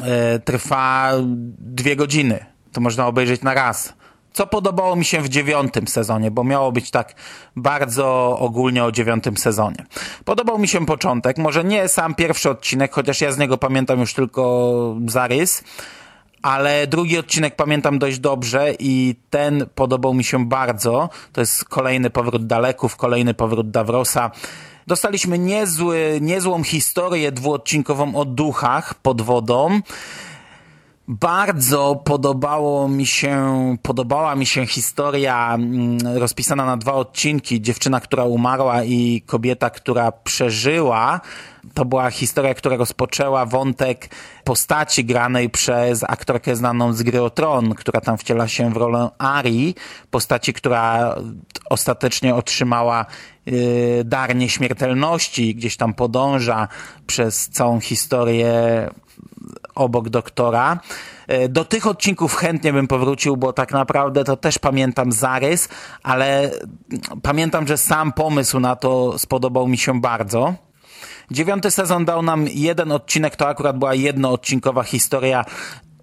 e, 0.02 0.38
trwa 0.38 1.12
dwie 1.58 1.97
godziny. 1.97 2.44
To 2.73 2.80
można 2.80 3.06
obejrzeć 3.06 3.42
na 3.42 3.54
raz 3.54 3.98
co 4.38 4.47
podobało 4.47 4.97
mi 4.97 5.04
się 5.04 5.21
w 5.21 5.28
dziewiątym 5.28 5.88
sezonie, 5.88 6.30
bo 6.30 6.45
miało 6.45 6.73
być 6.73 6.90
tak 6.90 7.14
bardzo 7.57 8.37
ogólnie 8.38 8.85
o 8.85 8.92
dziewiątym 8.92 9.37
sezonie. 9.37 9.87
Podobał 10.25 10.59
mi 10.59 10.68
się 10.68 10.87
początek, 10.87 11.38
może 11.38 11.64
nie 11.64 11.88
sam 11.88 12.14
pierwszy 12.14 12.50
odcinek, 12.50 12.92
chociaż 12.92 13.21
ja 13.21 13.33
z 13.33 13.38
niego 13.38 13.59
pamiętam 13.59 14.00
już 14.00 14.14
tylko 14.14 14.97
zarys, 15.07 15.64
ale 16.42 16.87
drugi 16.87 17.18
odcinek 17.18 17.57
pamiętam 17.57 17.99
dość 17.99 18.18
dobrze 18.18 18.73
i 18.78 19.14
ten 19.30 19.66
podobał 19.75 20.14
mi 20.14 20.25
się 20.25 20.47
bardzo. 20.47 21.09
To 21.33 21.40
jest 21.40 21.64
kolejny 21.64 22.11
powrót 22.11 22.47
Daleków, 22.47 22.97
kolejny 22.97 23.35
powrót 23.35 23.71
Davrosa. 23.71 24.30
Dostaliśmy 24.87 25.38
niezły, 25.38 26.18
niezłą 26.21 26.64
historię 26.64 27.33
dwuodcinkową 27.33 28.14
o 28.14 28.25
duchach 28.25 28.95
pod 28.95 29.23
wodą. 29.23 29.80
Bardzo 31.11 32.00
podobało 32.05 32.88
mi 32.88 33.07
się, 33.07 33.77
podobała 33.83 34.35
mi 34.35 34.47
się 34.47 34.67
historia 34.67 35.55
mm, 35.55 35.99
rozpisana 36.19 36.65
na 36.65 36.77
dwa 36.77 36.93
odcinki. 36.93 37.61
Dziewczyna, 37.61 38.00
która 38.00 38.25
umarła 38.25 38.85
i 38.85 39.23
kobieta, 39.27 39.71
która 39.71 40.12
przeżyła. 40.12 41.21
To 41.75 41.85
była 41.85 42.11
historia, 42.11 42.55
która 42.55 42.77
rozpoczęła 42.77 43.47
wątek 43.47 44.11
postaci 44.45 45.05
granej 45.05 45.50
przez 45.50 46.05
aktorkę 46.05 46.57
znaną 46.57 46.93
z 46.93 47.03
gry 47.03 47.23
o 47.23 47.31
Tron, 47.31 47.75
która 47.75 48.00
tam 48.00 48.19
wciela 48.19 48.49
się 48.49 48.73
w 48.73 48.77
rolę 48.77 49.11
Ari, 49.19 49.75
postaci, 50.11 50.53
która 50.53 51.15
ostatecznie 51.71 52.35
otrzymała 52.35 53.07
yy, 53.47 54.05
dar 54.05 54.37
nieśmiertelności 54.37 55.55
gdzieś 55.55 55.77
tam 55.77 55.95
podąża 55.95 56.69
przez 57.07 57.49
całą 57.49 57.81
historię 57.81 58.50
obok 59.78 60.08
doktora. 60.08 60.80
E, 61.26 61.49
do 61.49 61.64
tych 61.64 61.87
odcinków 61.87 62.35
chętnie 62.35 62.73
bym 62.73 62.88
powrócił, 62.88 63.37
bo 63.37 63.52
tak 63.52 63.73
naprawdę 63.73 64.25
to 64.25 64.37
też 64.37 64.58
pamiętam 64.58 65.12
zarys, 65.12 65.68
ale 66.02 66.50
pamiętam, 67.23 67.66
że 67.66 67.78
sam 67.78 68.12
pomysł 68.12 68.61
na 68.61 68.76
to 68.76 69.18
spodobał 69.18 69.68
mi 69.68 69.78
się 69.78 70.00
bardzo. 70.00 70.54
Dziewiąty 71.30 71.70
sezon 71.70 72.04
dał 72.04 72.23
nam 72.23 72.47
jeden 72.49 72.92
odcinek, 72.92 73.37
to 73.37 73.49
akurat 73.49 73.78
była 73.78 73.94
jednoodcinkowa 73.94 74.82
historia 74.82 75.44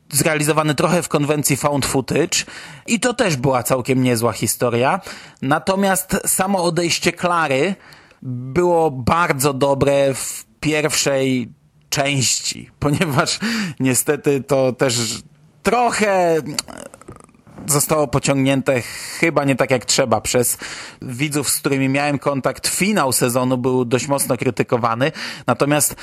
zrealizowany 0.09 0.75
trochę 0.75 1.01
w 1.01 1.09
konwencji 1.09 1.57
found 1.57 1.85
footage 1.85 2.45
i 2.87 2.99
to 2.99 3.13
też 3.13 3.35
była 3.35 3.63
całkiem 3.63 4.03
niezła 4.03 4.31
historia. 4.31 5.01
Natomiast 5.41 6.17
samo 6.25 6.63
odejście 6.63 7.11
Klary 7.11 7.75
było 8.21 8.91
bardzo 8.91 9.53
dobre 9.53 10.13
w 10.13 10.45
pierwszej 10.59 11.53
części, 11.95 12.69
ponieważ 12.79 13.39
niestety 13.79 14.43
to 14.43 14.73
też 14.73 15.23
trochę 15.63 16.41
zostało 17.65 18.07
pociągnięte 18.07 18.81
chyba 19.19 19.43
nie 19.43 19.55
tak 19.55 19.71
jak 19.71 19.85
trzeba 19.85 20.21
przez 20.21 20.57
widzów, 21.01 21.49
z 21.49 21.59
którymi 21.59 21.89
miałem 21.89 22.19
kontakt. 22.19 22.67
Finał 22.67 23.11
sezonu 23.11 23.57
był 23.57 23.85
dość 23.85 24.07
mocno 24.07 24.37
krytykowany, 24.37 25.11
natomiast 25.47 25.95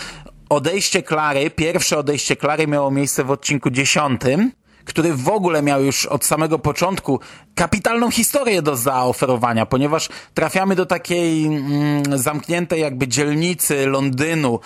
odejście 0.48 1.02
Klary, 1.02 1.50
pierwsze 1.50 1.98
odejście 1.98 2.36
Klary 2.36 2.66
miało 2.66 2.90
miejsce 2.90 3.24
w 3.24 3.30
odcinku 3.30 3.70
dziesiątym, 3.70 4.52
który 4.84 5.14
w 5.14 5.28
ogóle 5.28 5.62
miał 5.62 5.84
już 5.84 6.06
od 6.06 6.24
samego 6.24 6.58
początku 6.58 7.20
kapitalną 7.54 8.10
historię 8.10 8.62
do 8.62 8.76
zaoferowania, 8.76 9.66
ponieważ 9.66 10.08
trafiamy 10.34 10.76
do 10.76 10.86
takiej 10.86 11.46
mm, 11.46 12.18
zamkniętej 12.18 12.80
jakby 12.80 13.08
dzielnicy 13.08 13.86
Londynu, 13.86 14.60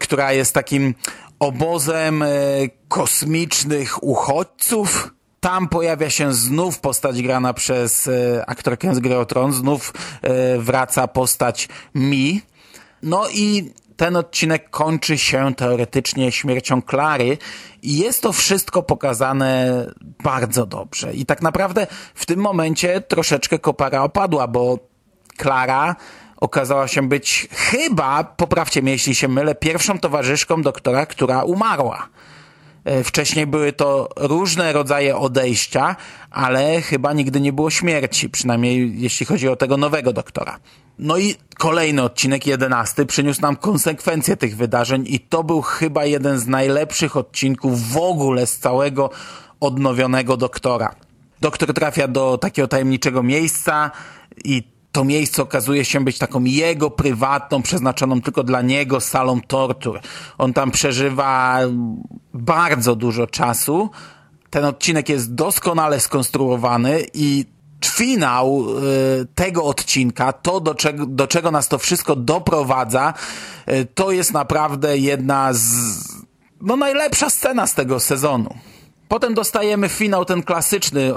która 0.00 0.32
jest 0.32 0.54
takim 0.54 0.94
obozem 1.38 2.22
e, 2.22 2.28
kosmicznych 2.88 4.02
uchodźców. 4.02 5.14
Tam 5.40 5.68
pojawia 5.68 6.10
się 6.10 6.34
znów 6.34 6.80
postać 6.80 7.22
grana 7.22 7.54
przez 7.54 8.08
e, 8.08 8.44
aktorkę 8.46 8.94
z 8.94 8.98
Gry 8.98 9.26
Tron, 9.26 9.52
znów 9.52 9.92
e, 10.22 10.58
wraca 10.58 11.08
postać 11.08 11.68
Mi. 11.94 12.42
No 13.02 13.28
i 13.28 13.72
ten 13.98 14.16
odcinek 14.16 14.70
kończy 14.70 15.18
się 15.18 15.54
teoretycznie 15.54 16.32
śmiercią 16.32 16.82
Klary 16.82 17.38
i 17.82 17.98
jest 17.98 18.22
to 18.22 18.32
wszystko 18.32 18.82
pokazane 18.82 19.84
bardzo 20.22 20.66
dobrze. 20.66 21.12
I 21.12 21.26
tak 21.26 21.42
naprawdę 21.42 21.86
w 22.14 22.26
tym 22.26 22.40
momencie 22.40 23.00
troszeczkę 23.00 23.58
kopara 23.58 24.02
opadła, 24.02 24.48
bo 24.48 24.78
Klara 25.36 25.96
okazała 26.36 26.88
się 26.88 27.08
być 27.08 27.48
chyba, 27.52 28.24
poprawcie 28.24 28.82
mnie 28.82 28.92
jeśli 28.92 29.14
się 29.14 29.28
mylę, 29.28 29.54
pierwszą 29.54 29.98
towarzyszką 29.98 30.62
doktora, 30.62 31.06
która 31.06 31.42
umarła. 31.42 32.08
E, 32.84 33.04
wcześniej 33.04 33.46
były 33.46 33.72
to 33.72 34.08
różne 34.16 34.72
rodzaje 34.72 35.16
odejścia, 35.16 35.96
ale 36.30 36.80
chyba 36.80 37.12
nigdy 37.12 37.40
nie 37.40 37.52
było 37.52 37.70
śmierci, 37.70 38.30
przynajmniej 38.30 39.00
jeśli 39.00 39.26
chodzi 39.26 39.48
o 39.48 39.56
tego 39.56 39.76
nowego 39.76 40.12
doktora. 40.12 40.58
No 40.98 41.18
i 41.18 41.34
kolejny 41.58 42.02
odcinek, 42.02 42.46
jedenasty, 42.46 43.06
przyniósł 43.06 43.40
nam 43.40 43.56
konsekwencje 43.56 44.36
tych 44.36 44.56
wydarzeń 44.56 45.04
i 45.08 45.20
to 45.20 45.44
był 45.44 45.62
chyba 45.62 46.04
jeden 46.04 46.38
z 46.38 46.46
najlepszych 46.46 47.16
odcinków 47.16 47.92
w 47.92 47.96
ogóle 47.96 48.46
z 48.46 48.58
całego 48.58 49.10
odnowionego 49.60 50.36
doktora. 50.36 50.94
Doktor 51.40 51.74
trafia 51.74 52.08
do 52.08 52.38
takiego 52.38 52.68
tajemniczego 52.68 53.22
miejsca 53.22 53.90
i 54.44 54.77
to 54.98 55.04
miejsce 55.04 55.42
okazuje 55.42 55.84
się 55.84 56.04
być 56.04 56.18
taką 56.18 56.44
jego 56.44 56.90
prywatną, 56.90 57.62
przeznaczoną 57.62 58.20
tylko 58.20 58.42
dla 58.42 58.62
niego 58.62 59.00
salą 59.00 59.40
tortur. 59.40 60.00
On 60.38 60.52
tam 60.52 60.70
przeżywa 60.70 61.60
bardzo 62.34 62.96
dużo 62.96 63.26
czasu. 63.26 63.90
Ten 64.50 64.64
odcinek 64.64 65.08
jest 65.08 65.34
doskonale 65.34 66.00
skonstruowany 66.00 67.06
i 67.14 67.44
finał 67.86 68.64
y, 69.22 69.26
tego 69.34 69.64
odcinka, 69.64 70.32
to 70.32 70.60
do 70.60 70.74
czego, 70.74 71.06
do 71.06 71.26
czego 71.26 71.50
nas 71.50 71.68
to 71.68 71.78
wszystko 71.78 72.16
doprowadza, 72.16 73.14
y, 73.68 73.86
to 73.94 74.10
jest 74.10 74.32
naprawdę 74.32 74.98
jedna 74.98 75.52
z, 75.52 75.64
no 76.60 76.76
najlepsza 76.76 77.30
scena 77.30 77.66
z 77.66 77.74
tego 77.74 78.00
sezonu. 78.00 78.54
Potem 79.08 79.34
dostajemy 79.34 79.88
finał, 79.88 80.24
ten 80.24 80.42
klasyczny, 80.42 81.00
yy, 81.00 81.14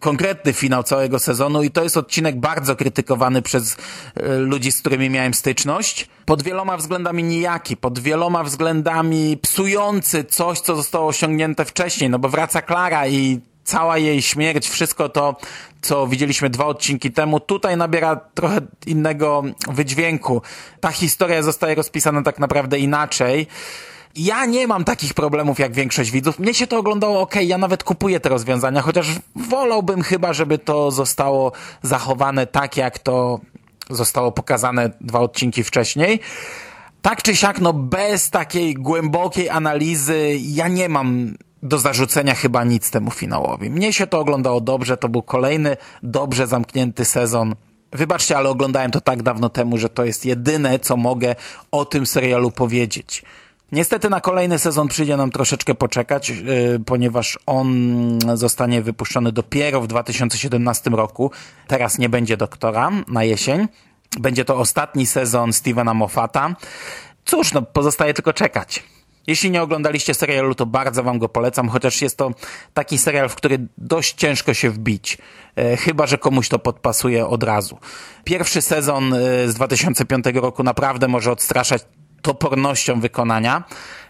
konkretny 0.00 0.52
finał 0.52 0.82
całego 0.82 1.18
sezonu 1.18 1.62
i 1.62 1.70
to 1.70 1.82
jest 1.82 1.96
odcinek 1.96 2.40
bardzo 2.40 2.76
krytykowany 2.76 3.42
przez 3.42 3.76
yy, 4.16 4.38
ludzi, 4.38 4.72
z 4.72 4.80
którymi 4.80 5.10
miałem 5.10 5.34
styczność. 5.34 6.08
Pod 6.24 6.42
wieloma 6.42 6.76
względami 6.76 7.22
nijaki, 7.24 7.76
pod 7.76 7.98
wieloma 7.98 8.44
względami 8.44 9.38
psujący 9.42 10.24
coś, 10.24 10.60
co 10.60 10.76
zostało 10.76 11.06
osiągnięte 11.06 11.64
wcześniej, 11.64 12.10
no 12.10 12.18
bo 12.18 12.28
wraca 12.28 12.62
Klara 12.62 13.06
i 13.06 13.40
cała 13.64 13.98
jej 13.98 14.22
śmierć, 14.22 14.68
wszystko 14.68 15.08
to, 15.08 15.36
co 15.82 16.06
widzieliśmy 16.06 16.50
dwa 16.50 16.66
odcinki 16.66 17.12
temu, 17.12 17.40
tutaj 17.40 17.76
nabiera 17.76 18.16
trochę 18.16 18.60
innego 18.86 19.42
wydźwięku. 19.68 20.42
Ta 20.80 20.90
historia 20.90 21.42
zostaje 21.42 21.74
rozpisana 21.74 22.22
tak 22.22 22.38
naprawdę 22.38 22.78
inaczej. 22.78 23.46
Ja 24.16 24.46
nie 24.46 24.66
mam 24.66 24.84
takich 24.84 25.14
problemów 25.14 25.58
jak 25.58 25.72
większość 25.72 26.10
widzów. 26.10 26.38
Mnie 26.38 26.54
się 26.54 26.66
to 26.66 26.78
oglądało 26.78 27.20
ok, 27.20 27.34
ja 27.42 27.58
nawet 27.58 27.84
kupuję 27.84 28.20
te 28.20 28.28
rozwiązania, 28.28 28.82
chociaż 28.82 29.06
wolałbym 29.36 30.02
chyba, 30.02 30.32
żeby 30.32 30.58
to 30.58 30.90
zostało 30.90 31.52
zachowane 31.82 32.46
tak, 32.46 32.76
jak 32.76 32.98
to 32.98 33.40
zostało 33.90 34.32
pokazane 34.32 34.90
dwa 35.00 35.20
odcinki 35.20 35.64
wcześniej. 35.64 36.20
Tak 37.02 37.22
czy 37.22 37.36
siak, 37.36 37.60
no 37.60 37.72
bez 37.72 38.30
takiej 38.30 38.74
głębokiej 38.74 39.48
analizy 39.48 40.38
ja 40.40 40.68
nie 40.68 40.88
mam 40.88 41.34
do 41.62 41.78
zarzucenia 41.78 42.34
chyba 42.34 42.64
nic 42.64 42.90
temu 42.90 43.10
finałowi. 43.10 43.70
Mnie 43.70 43.92
się 43.92 44.06
to 44.06 44.18
oglądało 44.20 44.60
dobrze, 44.60 44.96
to 44.96 45.08
był 45.08 45.22
kolejny 45.22 45.76
dobrze 46.02 46.46
zamknięty 46.46 47.04
sezon. 47.04 47.54
Wybaczcie, 47.92 48.36
ale 48.36 48.48
oglądałem 48.48 48.90
to 48.90 49.00
tak 49.00 49.22
dawno 49.22 49.48
temu, 49.48 49.78
że 49.78 49.88
to 49.88 50.04
jest 50.04 50.24
jedyne, 50.24 50.78
co 50.78 50.96
mogę 50.96 51.34
o 51.70 51.84
tym 51.84 52.06
serialu 52.06 52.50
powiedzieć. 52.50 53.22
Niestety 53.72 54.10
na 54.10 54.20
kolejny 54.20 54.58
sezon 54.58 54.88
przyjdzie 54.88 55.16
nam 55.16 55.30
troszeczkę 55.30 55.74
poczekać, 55.74 56.28
yy, 56.28 56.36
ponieważ 56.86 57.38
on 57.46 57.68
zostanie 58.34 58.82
wypuszczony 58.82 59.32
dopiero 59.32 59.80
w 59.80 59.86
2017 59.86 60.90
roku. 60.90 61.30
Teraz 61.66 61.98
nie 61.98 62.08
będzie 62.08 62.36
doktora 62.36 62.90
na 63.08 63.24
jesień. 63.24 63.68
Będzie 64.20 64.44
to 64.44 64.56
ostatni 64.56 65.06
sezon 65.06 65.52
Stevena 65.52 65.94
Moffata. 65.94 66.56
Cóż, 67.24 67.52
no 67.52 67.62
pozostaje 67.62 68.14
tylko 68.14 68.32
czekać. 68.32 68.82
Jeśli 69.26 69.50
nie 69.50 69.62
oglądaliście 69.62 70.14
serialu, 70.14 70.54
to 70.54 70.66
bardzo 70.66 71.02
wam 71.02 71.18
go 71.18 71.28
polecam, 71.28 71.68
chociaż 71.68 72.02
jest 72.02 72.16
to 72.16 72.30
taki 72.74 72.98
serial, 72.98 73.28
w 73.28 73.34
który 73.34 73.68
dość 73.78 74.14
ciężko 74.14 74.54
się 74.54 74.70
wbić. 74.70 75.18
E, 75.56 75.76
chyba, 75.76 76.06
że 76.06 76.18
komuś 76.18 76.48
to 76.48 76.58
podpasuje 76.58 77.26
od 77.26 77.42
razu. 77.42 77.78
Pierwszy 78.24 78.62
sezon 78.62 79.14
e, 79.14 79.18
z 79.48 79.54
2005 79.54 80.24
roku 80.34 80.62
naprawdę 80.62 81.08
może 81.08 81.32
odstraszać 81.32 81.82
topornością 82.22 83.00
wykonania, 83.00 83.64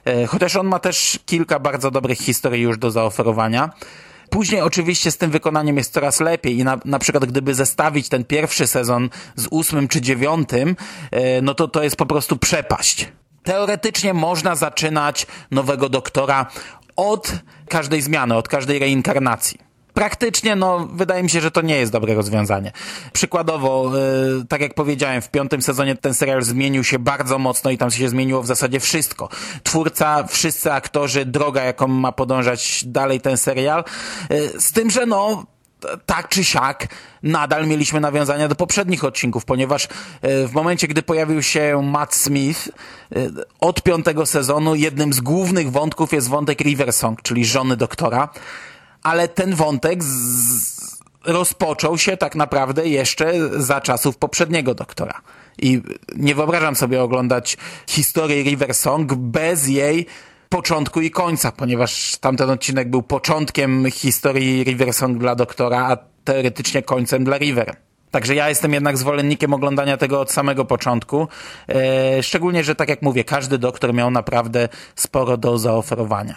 e, 0.04 0.26
chociaż 0.26 0.56
on 0.56 0.66
ma 0.66 0.78
też 0.78 1.18
kilka 1.26 1.58
bardzo 1.58 1.90
dobrych 1.90 2.18
historii 2.18 2.62
już 2.62 2.78
do 2.78 2.90
zaoferowania. 2.90 3.70
Później 4.30 4.60
oczywiście 4.60 5.10
z 5.10 5.18
tym 5.18 5.30
wykonaniem 5.30 5.76
jest 5.76 5.92
coraz 5.92 6.20
lepiej 6.20 6.58
i 6.58 6.64
na, 6.64 6.78
na 6.84 6.98
przykład 6.98 7.24
gdyby 7.24 7.54
zestawić 7.54 8.08
ten 8.08 8.24
pierwszy 8.24 8.66
sezon 8.66 9.10
z 9.36 9.46
ósmym 9.50 9.88
czy 9.88 10.00
dziewiątym, 10.00 10.76
no 11.42 11.54
to 11.54 11.68
to 11.68 11.82
jest 11.82 11.96
po 11.96 12.06
prostu 12.06 12.36
przepaść. 12.36 13.08
Teoretycznie 13.42 14.14
można 14.14 14.54
zaczynać 14.54 15.26
nowego 15.50 15.88
doktora 15.88 16.46
od 16.96 17.32
każdej 17.68 18.02
zmiany, 18.02 18.36
od 18.36 18.48
każdej 18.48 18.78
reinkarnacji. 18.78 19.69
Praktycznie, 19.94 20.56
no, 20.56 20.88
wydaje 20.92 21.22
mi 21.22 21.30
się, 21.30 21.40
że 21.40 21.50
to 21.50 21.62
nie 21.62 21.76
jest 21.76 21.92
dobre 21.92 22.14
rozwiązanie. 22.14 22.72
Przykładowo, 23.12 23.92
yy, 24.38 24.44
tak 24.48 24.60
jak 24.60 24.74
powiedziałem, 24.74 25.22
w 25.22 25.30
piątym 25.30 25.62
sezonie 25.62 25.96
ten 25.96 26.14
serial 26.14 26.42
zmienił 26.42 26.84
się 26.84 26.98
bardzo 26.98 27.38
mocno 27.38 27.70
i 27.70 27.78
tam 27.78 27.90
się 27.90 28.08
zmieniło 28.08 28.42
w 28.42 28.46
zasadzie 28.46 28.80
wszystko. 28.80 29.28
Twórca, 29.62 30.24
wszyscy 30.26 30.72
aktorzy, 30.72 31.24
droga, 31.24 31.62
jaką 31.62 31.88
ma 31.88 32.12
podążać 32.12 32.84
dalej 32.86 33.20
ten 33.20 33.36
serial. 33.36 33.84
Yy, 34.30 34.60
z 34.60 34.72
tym, 34.72 34.90
że 34.90 35.06
no, 35.06 35.44
tak 36.06 36.28
czy 36.28 36.44
siak 36.44 36.88
nadal 37.22 37.66
mieliśmy 37.66 38.00
nawiązania 38.00 38.48
do 38.48 38.54
poprzednich 38.54 39.04
odcinków, 39.04 39.44
ponieważ 39.44 39.84
e, 39.84 40.46
w 40.46 40.52
momencie, 40.52 40.88
gdy 40.88 41.02
pojawił 41.02 41.42
się 41.42 41.82
Matt 41.82 42.14
Smith 42.14 42.68
e, 42.68 43.28
od 43.60 43.82
piątego 43.82 44.26
sezonu 44.26 44.74
jednym 44.74 45.12
z 45.12 45.20
głównych 45.20 45.70
wątków 45.70 46.12
jest 46.12 46.28
wątek 46.28 46.60
Riversong, 46.60 47.22
czyli 47.22 47.44
żony 47.44 47.76
doktora, 47.76 48.28
ale 49.02 49.28
ten 49.28 49.54
wątek 49.54 50.00
rozpoczął 51.24 51.98
się 51.98 52.16
tak 52.16 52.34
naprawdę 52.34 52.88
jeszcze 52.88 53.32
za 53.60 53.80
czasów 53.80 54.16
poprzedniego 54.16 54.74
doktora. 54.74 55.20
I 55.58 55.82
nie 56.16 56.34
wyobrażam 56.34 56.76
sobie 56.76 57.02
oglądać 57.02 57.56
historię 57.88 58.42
Riversong 58.42 59.14
bez 59.14 59.68
jej 59.68 60.06
początku 60.48 61.00
i 61.00 61.10
końca, 61.10 61.52
ponieważ 61.52 62.16
tamten 62.16 62.50
odcinek 62.50 62.90
był 62.90 63.02
początkiem 63.02 63.90
historii 63.90 64.64
Riversong 64.64 65.18
dla 65.18 65.34
doktora, 65.34 65.86
a 65.86 65.96
teoretycznie 66.24 66.82
końcem 66.82 67.24
dla 67.24 67.38
River. 67.38 67.76
Także 68.10 68.34
ja 68.34 68.48
jestem 68.48 68.72
jednak 68.72 68.98
zwolennikiem 68.98 69.54
oglądania 69.54 69.96
tego 69.96 70.20
od 70.20 70.32
samego 70.32 70.64
początku. 70.64 71.28
E, 71.68 72.22
szczególnie, 72.22 72.64
że 72.64 72.74
tak 72.74 72.88
jak 72.88 73.02
mówię, 73.02 73.24
każdy 73.24 73.58
doktor 73.58 73.94
miał 73.94 74.10
naprawdę 74.10 74.68
sporo 74.94 75.36
do 75.36 75.58
zaoferowania. 75.58 76.36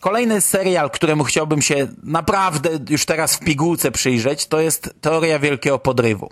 Kolejny 0.00 0.40
serial, 0.40 0.90
któremu 0.90 1.24
chciałbym 1.24 1.62
się 1.62 1.88
naprawdę 2.02 2.70
już 2.88 3.04
teraz 3.04 3.34
w 3.36 3.40
pigułce 3.40 3.90
przyjrzeć, 3.90 4.46
to 4.46 4.60
jest 4.60 4.94
Teoria 5.00 5.38
Wielkiego 5.38 5.78
Podrywu. 5.78 6.30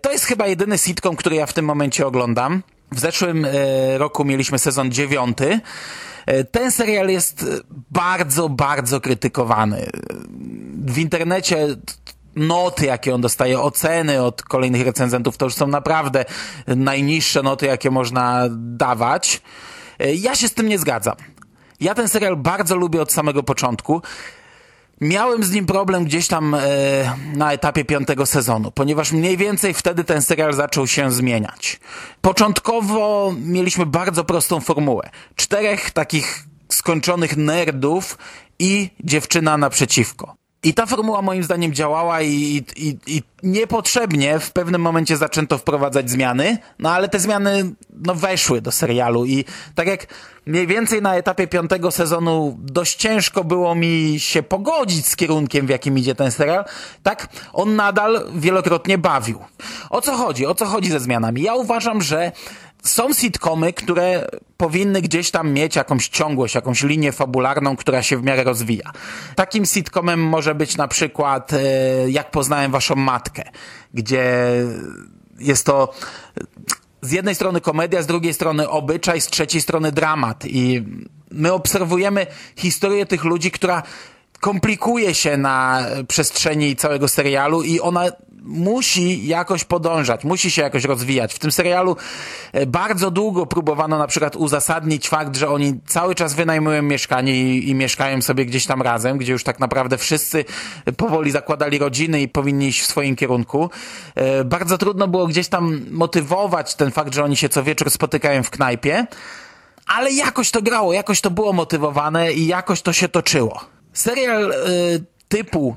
To 0.00 0.12
jest 0.12 0.24
chyba 0.24 0.46
jedyny 0.46 0.78
sitcom, 0.78 1.16
który 1.16 1.36
ja 1.36 1.46
w 1.46 1.52
tym 1.52 1.64
momencie 1.64 2.06
oglądam. 2.06 2.62
W 2.92 3.00
zeszłym 3.00 3.44
e, 3.44 3.98
roku 3.98 4.24
mieliśmy 4.24 4.58
sezon 4.58 4.90
dziewiąty. 4.90 5.60
E, 6.26 6.44
ten 6.44 6.70
serial 6.70 7.08
jest 7.08 7.46
bardzo, 7.90 8.48
bardzo 8.48 9.00
krytykowany. 9.00 9.90
W 10.86 10.98
internecie 10.98 11.66
noty, 12.36 12.86
jakie 12.86 13.14
on 13.14 13.20
dostaje, 13.20 13.60
oceny 13.60 14.22
od 14.22 14.42
kolejnych 14.42 14.86
recenzentów, 14.86 15.36
to 15.36 15.44
już 15.44 15.54
są 15.54 15.66
naprawdę 15.66 16.24
najniższe 16.66 17.42
noty, 17.42 17.66
jakie 17.66 17.90
można 17.90 18.44
dawać. 18.50 19.42
E, 19.98 20.14
ja 20.14 20.36
się 20.36 20.48
z 20.48 20.54
tym 20.54 20.68
nie 20.68 20.78
zgadzam. 20.78 21.16
Ja 21.80 21.94
ten 21.94 22.08
serial 22.08 22.36
bardzo 22.36 22.76
lubię 22.76 23.02
od 23.02 23.12
samego 23.12 23.42
początku. 23.42 24.02
Miałem 25.00 25.44
z 25.44 25.50
nim 25.50 25.66
problem 25.66 26.04
gdzieś 26.04 26.28
tam 26.28 26.54
e, 26.54 26.58
na 27.34 27.52
etapie 27.52 27.84
piątego 27.84 28.26
sezonu, 28.26 28.70
ponieważ 28.70 29.12
mniej 29.12 29.36
więcej 29.36 29.74
wtedy 29.74 30.04
ten 30.04 30.22
serial 30.22 30.52
zaczął 30.52 30.86
się 30.86 31.12
zmieniać. 31.12 31.80
Początkowo 32.20 33.34
mieliśmy 33.38 33.86
bardzo 33.86 34.24
prostą 34.24 34.60
formułę. 34.60 35.10
Czterech 35.36 35.90
takich 35.90 36.44
skończonych 36.68 37.36
nerdów 37.36 38.18
i 38.58 38.90
dziewczyna 39.04 39.56
naprzeciwko. 39.58 40.45
I 40.66 40.74
ta 40.74 40.86
formuła 40.86 41.22
moim 41.22 41.42
zdaniem 41.44 41.74
działała 41.74 42.22
i, 42.22 42.64
i, 42.76 42.96
i 43.06 43.22
niepotrzebnie 43.42 44.38
w 44.38 44.52
pewnym 44.52 44.80
momencie 44.80 45.16
zaczęto 45.16 45.58
wprowadzać 45.58 46.10
zmiany, 46.10 46.58
no 46.78 46.90
ale 46.90 47.08
te 47.08 47.18
zmiany 47.18 47.74
no, 47.90 48.14
weszły 48.14 48.60
do 48.60 48.72
serialu 48.72 49.26
i 49.26 49.44
tak 49.74 49.86
jak 49.86 50.06
mniej 50.46 50.66
więcej 50.66 51.02
na 51.02 51.16
etapie 51.16 51.46
piątego 51.46 51.90
sezonu 51.90 52.56
dość 52.58 52.96
ciężko 52.96 53.44
było 53.44 53.74
mi 53.74 54.14
się 54.18 54.42
pogodzić 54.42 55.06
z 55.06 55.16
kierunkiem, 55.16 55.66
w 55.66 55.70
jakim 55.70 55.98
idzie 55.98 56.14
ten 56.14 56.30
serial, 56.30 56.64
tak 57.02 57.28
on 57.52 57.76
nadal 57.76 58.26
wielokrotnie 58.34 58.98
bawił. 58.98 59.38
O 59.90 60.00
co 60.00 60.12
chodzi? 60.12 60.46
O 60.46 60.54
co 60.54 60.66
chodzi 60.66 60.90
ze 60.90 61.00
zmianami? 61.00 61.42
Ja 61.42 61.54
uważam, 61.54 62.02
że 62.02 62.32
są 62.86 63.12
sitcomy, 63.12 63.72
które 63.72 64.28
powinny 64.56 65.02
gdzieś 65.02 65.30
tam 65.30 65.52
mieć 65.52 65.76
jakąś 65.76 66.08
ciągłość, 66.08 66.54
jakąś 66.54 66.82
linię 66.82 67.12
fabularną, 67.12 67.76
która 67.76 68.02
się 68.02 68.16
w 68.16 68.22
miarę 68.22 68.44
rozwija. 68.44 68.92
Takim 69.34 69.66
sitcomem 69.66 70.20
może 70.24 70.54
być 70.54 70.76
na 70.76 70.88
przykład 70.88 71.52
e, 71.52 72.10
Jak 72.10 72.30
poznałem 72.30 72.72
waszą 72.72 72.94
matkę, 72.96 73.42
gdzie 73.94 74.52
jest 75.38 75.66
to 75.66 75.94
z 77.02 77.12
jednej 77.12 77.34
strony 77.34 77.60
komedia, 77.60 78.02
z 78.02 78.06
drugiej 78.06 78.34
strony 78.34 78.68
obyczaj, 78.68 79.20
z 79.20 79.26
trzeciej 79.26 79.60
strony 79.60 79.92
dramat 79.92 80.44
i 80.46 80.84
my 81.30 81.52
obserwujemy 81.52 82.26
historię 82.56 83.06
tych 83.06 83.24
ludzi, 83.24 83.50
która 83.50 83.82
komplikuje 84.40 85.14
się 85.14 85.36
na 85.36 85.86
przestrzeni 86.08 86.76
całego 86.76 87.08
serialu 87.08 87.62
i 87.62 87.80
ona 87.80 88.04
musi 88.46 89.26
jakoś 89.26 89.64
podążać, 89.64 90.24
musi 90.24 90.50
się 90.50 90.62
jakoś 90.62 90.84
rozwijać. 90.84 91.34
W 91.34 91.38
tym 91.38 91.52
serialu 91.52 91.96
e, 92.52 92.66
bardzo 92.66 93.10
długo 93.10 93.46
próbowano 93.46 93.98
na 93.98 94.06
przykład 94.06 94.36
uzasadnić 94.36 95.08
fakt, 95.08 95.36
że 95.36 95.48
oni 95.48 95.80
cały 95.86 96.14
czas 96.14 96.34
wynajmują 96.34 96.82
mieszkanie 96.82 97.40
i, 97.40 97.70
i 97.70 97.74
mieszkają 97.74 98.22
sobie 98.22 98.46
gdzieś 98.46 98.66
tam 98.66 98.82
razem, 98.82 99.18
gdzie 99.18 99.32
już 99.32 99.44
tak 99.44 99.60
naprawdę 99.60 99.98
wszyscy 99.98 100.44
powoli 100.96 101.30
zakładali 101.30 101.78
rodziny 101.78 102.20
i 102.20 102.28
powinni 102.28 102.66
iść 102.66 102.80
w 102.82 102.86
swoim 102.86 103.16
kierunku. 103.16 103.70
E, 104.14 104.44
bardzo 104.44 104.78
trudno 104.78 105.08
było 105.08 105.26
gdzieś 105.26 105.48
tam 105.48 105.80
motywować 105.90 106.74
ten 106.74 106.90
fakt, 106.90 107.14
że 107.14 107.24
oni 107.24 107.36
się 107.36 107.48
co 107.48 107.62
wieczór 107.62 107.90
spotykają 107.90 108.42
w 108.42 108.50
knajpie, 108.50 109.06
ale 109.86 110.12
jakoś 110.12 110.50
to 110.50 110.62
grało, 110.62 110.92
jakoś 110.92 111.20
to 111.20 111.30
było 111.30 111.52
motywowane 111.52 112.32
i 112.32 112.46
jakoś 112.46 112.82
to 112.82 112.92
się 112.92 113.08
toczyło. 113.08 113.60
Serial 113.92 114.52
y, 114.52 115.04
typu 115.28 115.76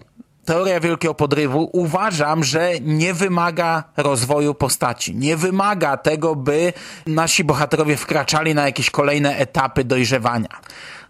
Teoria 0.49 0.79
Wielkiego 0.79 1.13
Podrywu 1.13 1.69
uważam, 1.73 2.43
że 2.43 2.71
nie 2.81 3.13
wymaga 3.13 3.83
rozwoju 3.97 4.53
postaci. 4.53 5.15
Nie 5.15 5.37
wymaga 5.37 5.97
tego, 5.97 6.35
by 6.35 6.73
nasi 7.07 7.43
bohaterowie 7.43 7.97
wkraczali 7.97 8.55
na 8.55 8.65
jakieś 8.65 8.89
kolejne 8.89 9.37
etapy 9.37 9.83
dojrzewania. 9.83 10.49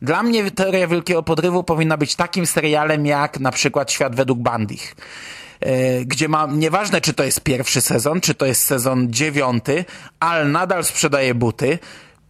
Dla 0.02 0.24
mnie 0.24 0.52
Teoria 0.52 0.88
Wielkiego 0.88 1.24
Podrywu 1.24 1.64
powinna 1.64 1.98
być 1.98 2.16
takim 2.16 2.46
serialem 2.46 3.06
jak 3.06 3.40
na 3.40 3.52
przykład 3.52 3.92
Świat 3.92 4.16
według 4.16 4.40
Bandich 4.40 4.96
e, 5.60 6.06
gdzie 6.06 6.28
ma, 6.28 6.48
nieważne 6.52 7.02
czy 7.02 7.14
to 7.14 7.24
jest 7.24 7.42
pierwszy 7.42 7.82
sezon, 7.82 8.22
czy 8.22 8.34
to 8.34 8.46
jest 8.46 8.64
sezon 8.64 9.14
dziewiąty, 9.14 9.86
Al 10.20 10.52
nadal 10.52 10.84
sprzedaje 10.84 11.36
buty, 11.36 11.80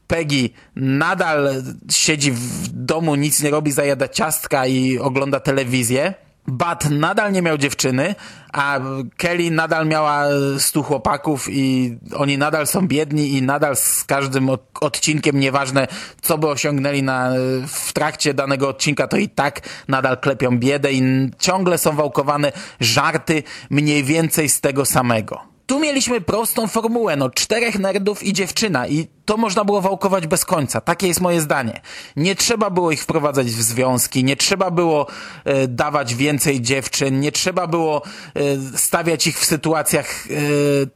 Peggy 0.08 0.50
nadal 0.76 1.63
siedzi 1.91 2.32
w 2.32 2.67
domu, 2.67 3.15
nic 3.15 3.43
nie 3.43 3.50
robi, 3.50 3.72
zajada 3.72 4.08
ciastka 4.08 4.67
i 4.67 4.98
ogląda 4.98 5.39
telewizję. 5.39 6.29
Bat 6.52 6.90
nadal 6.90 7.32
nie 7.32 7.42
miał 7.42 7.58
dziewczyny, 7.58 8.16
a 8.54 8.80
Kelly 9.18 9.52
nadal 9.52 9.88
miała 9.88 10.24
stu 10.58 10.84
chłopaków 10.84 11.48
i 11.50 11.98
oni 12.16 12.38
nadal 12.38 12.68
są 12.68 12.88
biedni 12.88 13.34
i 13.34 13.42
nadal 13.42 13.76
z 13.76 14.04
każdym 14.04 14.50
odcinkiem, 14.82 15.40
nieważne 15.40 15.88
co 16.22 16.38
by 16.38 16.48
osiągnęli 16.48 17.04
na, 17.04 17.32
w 17.68 17.94
trakcie 17.94 18.34
danego 18.34 18.70
odcinka, 18.70 19.08
to 19.08 19.18
i 19.18 19.30
tak 19.30 19.62
nadal 19.88 20.18
klepią 20.18 20.60
biedę 20.60 20.92
i 20.94 21.30
ciągle 21.40 21.78
są 21.78 21.96
wałkowane 21.96 22.52
żarty 22.80 23.44
mniej 23.70 24.04
więcej 24.04 24.50
z 24.50 24.62
tego 24.62 24.86
samego. 24.86 25.59
Tu 25.70 25.80
mieliśmy 25.80 26.22
prostą 26.22 26.68
formułę, 26.68 27.16
no 27.16 27.30
czterech 27.30 27.80
nerdów 27.80 28.24
i 28.24 28.34
dziewczyna 28.34 28.88
i 28.88 29.08
to 29.26 29.38
można 29.38 29.66
było 29.66 29.82
wałkować 29.82 30.28
bez 30.28 30.46
końca. 30.46 30.82
Takie 30.82 31.08
jest 31.08 31.22
moje 31.22 31.42
zdanie. 31.42 31.82
Nie 32.16 32.36
trzeba 32.36 32.70
było 32.70 32.92
ich 32.92 33.02
wprowadzać 33.02 33.48
w 33.48 33.62
związki, 33.62 34.24
nie 34.24 34.36
trzeba 34.36 34.72
było 34.72 35.08
e, 35.46 35.68
dawać 35.68 36.16
więcej 36.16 36.62
dziewczyn, 36.62 37.20
nie 37.20 37.32
trzeba 37.32 37.68
było 37.68 38.02
e, 38.04 38.42
stawiać 38.78 39.28
ich 39.28 39.40
w 39.40 39.46
sytuacjach 39.46 40.06
e, 40.06 40.36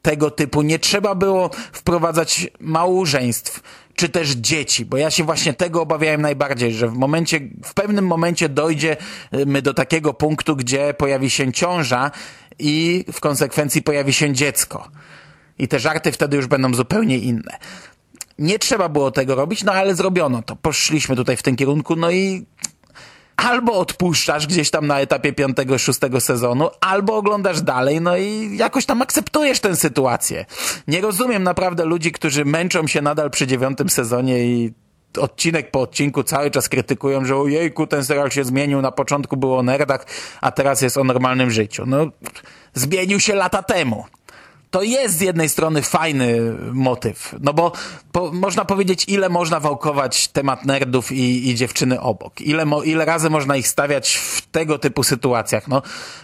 tego 0.01 0.31
typu, 0.31 0.61
nie 0.61 0.79
trzeba 0.79 1.15
było 1.15 1.49
wprowadzać 1.71 2.47
małżeństw 2.59 3.61
czy 3.95 4.09
też 4.09 4.29
dzieci, 4.29 4.85
bo 4.85 4.97
ja 4.97 5.11
się 5.11 5.23
właśnie 5.23 5.53
tego 5.53 5.81
obawiałem 5.81 6.21
najbardziej, 6.21 6.73
że 6.73 6.87
w 6.87 6.93
momencie, 6.93 7.39
w 7.63 7.73
pewnym 7.73 8.07
momencie 8.07 8.49
dojdziemy 8.49 9.61
do 9.61 9.73
takiego 9.73 10.13
punktu, 10.13 10.55
gdzie 10.55 10.93
pojawi 10.93 11.29
się 11.29 11.51
ciąża 11.51 12.11
i 12.59 13.05
w 13.13 13.19
konsekwencji 13.19 13.81
pojawi 13.81 14.13
się 14.13 14.33
dziecko. 14.33 14.89
I 15.59 15.67
te 15.67 15.79
żarty 15.79 16.11
wtedy 16.11 16.37
już 16.37 16.47
będą 16.47 16.73
zupełnie 16.73 17.17
inne. 17.17 17.57
Nie 18.39 18.59
trzeba 18.59 18.89
było 18.89 19.11
tego 19.11 19.35
robić, 19.35 19.63
no 19.63 19.71
ale 19.71 19.95
zrobiono 19.95 20.41
to. 20.41 20.55
Poszliśmy 20.55 21.15
tutaj 21.15 21.37
w 21.37 21.43
tym 21.43 21.55
kierunku, 21.55 21.95
no 21.95 22.11
i 22.11 22.45
albo 23.37 23.73
odpuszczasz 23.73 24.47
gdzieś 24.47 24.69
tam 24.69 24.87
na 24.87 24.99
etapie 24.99 25.33
piątego, 25.33 25.77
szóstego 25.77 26.21
sezonu, 26.21 26.69
albo 26.81 27.17
oglądasz 27.17 27.61
dalej, 27.61 28.01
no 28.01 28.17
i 28.17 28.57
jakoś 28.57 28.85
tam 28.85 29.01
akceptujesz 29.01 29.59
tę 29.59 29.75
sytuację. 29.75 30.45
Nie 30.87 31.01
rozumiem 31.01 31.43
naprawdę 31.43 31.85
ludzi, 31.85 32.11
którzy 32.11 32.45
męczą 32.45 32.87
się 32.87 33.01
nadal 33.01 33.29
przy 33.29 33.47
dziewiątym 33.47 33.89
sezonie 33.89 34.45
i 34.45 34.73
odcinek 35.17 35.71
po 35.71 35.81
odcinku 35.81 36.23
cały 36.23 36.51
czas 36.51 36.69
krytykują, 36.69 37.25
że 37.25 37.35
ojejku, 37.35 37.87
ten 37.87 38.05
serial 38.05 38.31
się 38.31 38.43
zmienił, 38.43 38.81
na 38.81 38.91
początku 38.91 39.37
było 39.37 39.57
o 39.57 39.63
nerdach, 39.63 40.05
a 40.41 40.51
teraz 40.51 40.81
jest 40.81 40.97
o 40.97 41.03
normalnym 41.03 41.51
życiu. 41.51 41.83
No, 41.85 42.07
zmienił 42.73 43.19
się 43.19 43.35
lata 43.35 43.63
temu 43.63 44.05
to 44.73 44.83
jest 44.83 45.17
z 45.17 45.21
jednej 45.21 45.49
strony 45.49 45.81
fajny 45.81 46.55
motyw, 46.71 47.35
no 47.39 47.53
bo 47.53 47.71
po, 48.11 48.31
można 48.31 48.65
powiedzieć, 48.65 49.05
ile 49.07 49.29
można 49.29 49.59
wałkować 49.59 50.27
temat 50.27 50.65
nerdów 50.65 51.11
i, 51.11 51.49
i 51.49 51.55
dziewczyny 51.55 52.01
obok. 52.01 52.41
Ile, 52.41 52.65
mo, 52.65 52.83
ile 52.83 53.05
razy 53.05 53.29
można 53.29 53.55
ich 53.55 53.67
stawiać 53.67 54.15
w 54.15 54.41
tego 54.41 54.79
typu 54.79 55.03
sytuacjach. 55.03 55.67
No, 55.67 55.81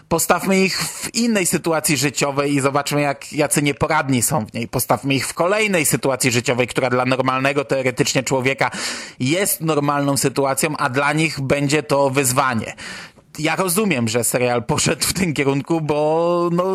postawmy 0.08 0.60
ich 0.60 0.82
w 0.82 1.16
innej 1.16 1.46
sytuacji 1.46 1.98
życiowej 1.98 2.54
i 2.54 2.60
zobaczmy, 2.60 3.02
jak, 3.02 3.34
jacy 3.34 3.62
nieporadni 3.62 4.22
są 4.22 4.46
w 4.46 4.54
niej. 4.54 4.68
Postawmy 4.68 5.16
ich 5.16 5.28
w 5.28 5.34
kolejnej 5.34 5.86
sytuacji 5.86 6.32
życiowej, 6.32 6.68
która 6.68 6.90
dla 6.90 7.06
normalnego 7.06 7.66
teoretycznie 7.66 8.24
człowieka 8.24 8.72
jest 9.20 9.62
normalną 9.62 10.18
sytuacją, 10.18 10.78
a 10.78 10.90
dla 10.90 11.14
nich 11.14 11.42
będzie 11.42 11.84
to 11.84 12.10
wyzwanie 12.10 12.76
ja 13.40 13.56
rozumiem, 13.56 14.08
że 14.08 14.24
serial 14.24 14.64
poszedł 14.64 15.06
w 15.06 15.14
tym 15.14 15.34
kierunku, 15.34 15.82
bo 15.82 16.50
no, 16.52 16.66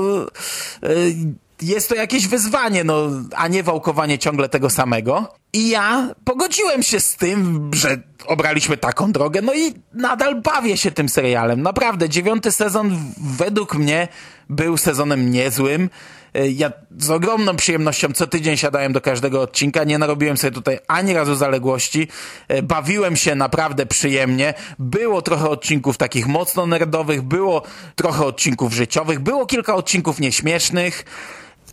yy, 0.82 1.14
jest 1.62 1.88
to 1.88 1.94
jakieś 1.94 2.28
wyzwanie, 2.28 2.84
no, 2.84 3.08
a 3.36 3.48
nie 3.48 3.62
wałkowanie 3.62 4.18
ciągle 4.18 4.48
tego 4.48 4.70
samego. 4.70 5.34
I 5.52 5.68
ja 5.68 6.14
pogodziłem 6.24 6.82
się 6.82 7.00
z 7.00 7.16
tym, 7.16 7.70
że 7.74 8.02
obraliśmy 8.26 8.76
taką 8.76 9.12
drogę, 9.12 9.42
no 9.42 9.54
i 9.54 9.74
nadal 9.92 10.42
bawię 10.42 10.76
się 10.76 10.90
tym 10.90 11.08
serialem. 11.08 11.62
Naprawdę, 11.62 12.08
dziewiąty 12.08 12.52
sezon 12.52 12.98
według 13.36 13.74
mnie 13.74 14.08
był 14.50 14.76
sezonem 14.76 15.30
niezłym. 15.30 15.90
E, 16.34 16.48
ja 16.48 16.72
z 16.98 17.10
ogromną 17.10 17.56
przyjemnością 17.56 18.12
co 18.12 18.26
tydzień 18.26 18.56
siadałem 18.56 18.92
do 18.92 19.00
każdego 19.00 19.40
odcinka, 19.40 19.84
nie 19.84 19.98
narobiłem 19.98 20.36
sobie 20.36 20.50
tutaj 20.50 20.78
ani 20.88 21.14
razu 21.14 21.34
zaległości, 21.34 22.08
e, 22.48 22.62
bawiłem 22.62 23.16
się 23.16 23.34
naprawdę 23.34 23.86
przyjemnie, 23.86 24.54
było 24.78 25.22
trochę 25.22 25.48
odcinków 25.48 25.96
takich 25.96 26.26
mocno 26.26 26.66
nerdowych, 26.66 27.22
było 27.22 27.62
trochę 27.94 28.24
odcinków 28.24 28.72
życiowych, 28.72 29.20
było 29.20 29.46
kilka 29.46 29.74
odcinków 29.74 30.20
nieśmiesznych, 30.20 31.04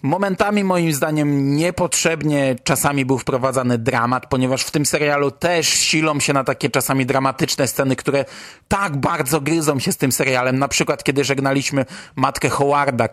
Momentami 0.04 0.63
moim 0.63 0.93
zdaniem 0.93 1.56
niepotrzebnie 1.56 2.56
czasami 2.63 3.06
był 3.06 3.17
wprowadzany 3.17 3.78
dramat, 3.78 4.26
ponieważ 4.30 4.63
w 4.63 4.71
tym 4.71 4.86
serialu 4.86 5.32
też 5.32 5.67
silą 5.67 6.19
się 6.19 6.34
na 6.34 6.43
takie 6.43 6.69
czasami 6.69 7.06
dramatyczne 7.06 7.67
sceny, 7.67 7.95
które 7.95 8.26
tak 8.67 8.97
bardzo 8.97 9.41
gryzą 9.41 9.80
się 9.80 9.91
z 9.91 9.97
tym 9.97 10.12
serialem. 10.12 10.60
Na 10.60 10.67
przykład 10.67 11.04
kiedy 11.04 11.24
żegnaliśmy 11.24 11.86
matkę 12.15 12.50
Howarda, 12.50 13.08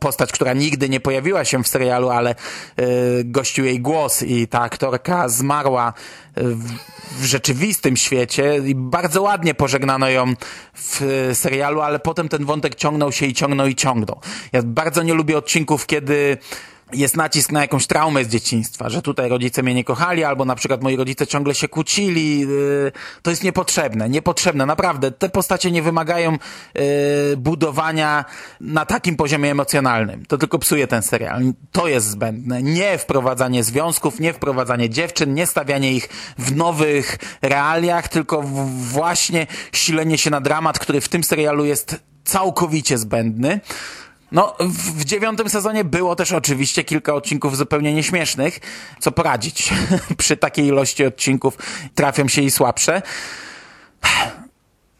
postać, 0.00 0.32
która 0.32 0.52
nigdy 0.52 0.88
nie 0.88 1.00
pojawiła 1.00 1.44
się 1.44 1.62
w 1.62 1.68
serialu, 1.68 2.10
ale 2.10 2.34
y, 2.80 2.84
gościł 3.24 3.64
jej 3.64 3.80
głos 3.80 4.22
i 4.22 4.48
ta 4.48 4.60
aktorka 4.60 5.28
zmarła 5.28 5.92
w, 6.36 6.72
w 7.20 7.24
rzeczywistym 7.24 7.96
świecie 7.96 8.60
i 8.66 8.74
bardzo 8.74 9.22
ładnie 9.22 9.54
pożegnano 9.54 10.08
ją 10.08 10.34
w 10.74 11.30
serialu, 11.34 11.80
ale 11.80 11.98
potem 11.98 12.28
ten 12.28 12.44
wątek 12.44 12.74
ciągnął 12.74 13.12
się 13.12 13.26
i 13.26 13.34
ciągnął 13.34 13.66
i 13.66 13.74
ciągnął. 13.74 14.20
Ja 14.52 14.62
bardzo 14.62 15.02
nie 15.02 15.14
lubię 15.14 15.38
odcinków, 15.38 15.86
kiedy 15.86 16.38
jest 16.92 17.16
nacisk 17.16 17.52
na 17.52 17.60
jakąś 17.60 17.86
traumę 17.86 18.24
z 18.24 18.28
dzieciństwa, 18.28 18.88
że 18.88 19.02
tutaj 19.02 19.28
rodzice 19.28 19.62
mnie 19.62 19.74
nie 19.74 19.84
kochali, 19.84 20.24
albo 20.24 20.44
na 20.44 20.54
przykład 20.54 20.82
moi 20.82 20.96
rodzice 20.96 21.26
ciągle 21.26 21.54
się 21.54 21.68
kłócili. 21.68 22.40
Yy, 22.40 22.92
to 23.22 23.30
jest 23.30 23.44
niepotrzebne, 23.44 24.08
niepotrzebne, 24.08 24.66
naprawdę. 24.66 25.10
Te 25.10 25.28
postacie 25.28 25.70
nie 25.70 25.82
wymagają 25.82 26.32
yy, 26.32 26.82
budowania 27.36 28.24
na 28.60 28.86
takim 28.86 29.16
poziomie 29.16 29.50
emocjonalnym. 29.50 30.26
To 30.26 30.38
tylko 30.38 30.58
psuje 30.58 30.86
ten 30.86 31.02
serial. 31.02 31.42
To 31.72 31.88
jest 31.88 32.06
zbędne. 32.06 32.62
Nie 32.62 32.98
wprowadzanie 32.98 33.64
związków, 33.64 34.20
nie 34.20 34.32
wprowadzanie 34.32 34.90
dziewczyn, 34.90 35.34
nie 35.34 35.46
stawianie 35.46 35.92
ich 35.92 36.08
w 36.38 36.56
nowych 36.56 37.18
realiach, 37.42 38.08
tylko 38.08 38.42
właśnie 38.76 39.46
silenie 39.72 40.18
się 40.18 40.30
na 40.30 40.40
dramat, 40.40 40.78
który 40.78 41.00
w 41.00 41.08
tym 41.08 41.24
serialu 41.24 41.64
jest 41.64 41.96
całkowicie 42.24 42.98
zbędny. 42.98 43.60
No, 44.34 44.56
w, 44.60 45.04
dziewiątym 45.04 45.48
sezonie 45.48 45.84
było 45.84 46.16
też 46.16 46.32
oczywiście 46.32 46.84
kilka 46.84 47.14
odcinków 47.14 47.56
zupełnie 47.56 47.94
nieśmiesznych. 47.94 48.60
Co 49.00 49.12
poradzić? 49.12 49.72
Przy 50.18 50.36
takiej 50.36 50.66
ilości 50.66 51.04
odcinków 51.04 51.58
trafią 51.94 52.28
się 52.28 52.42
i 52.42 52.50
słabsze. 52.50 53.02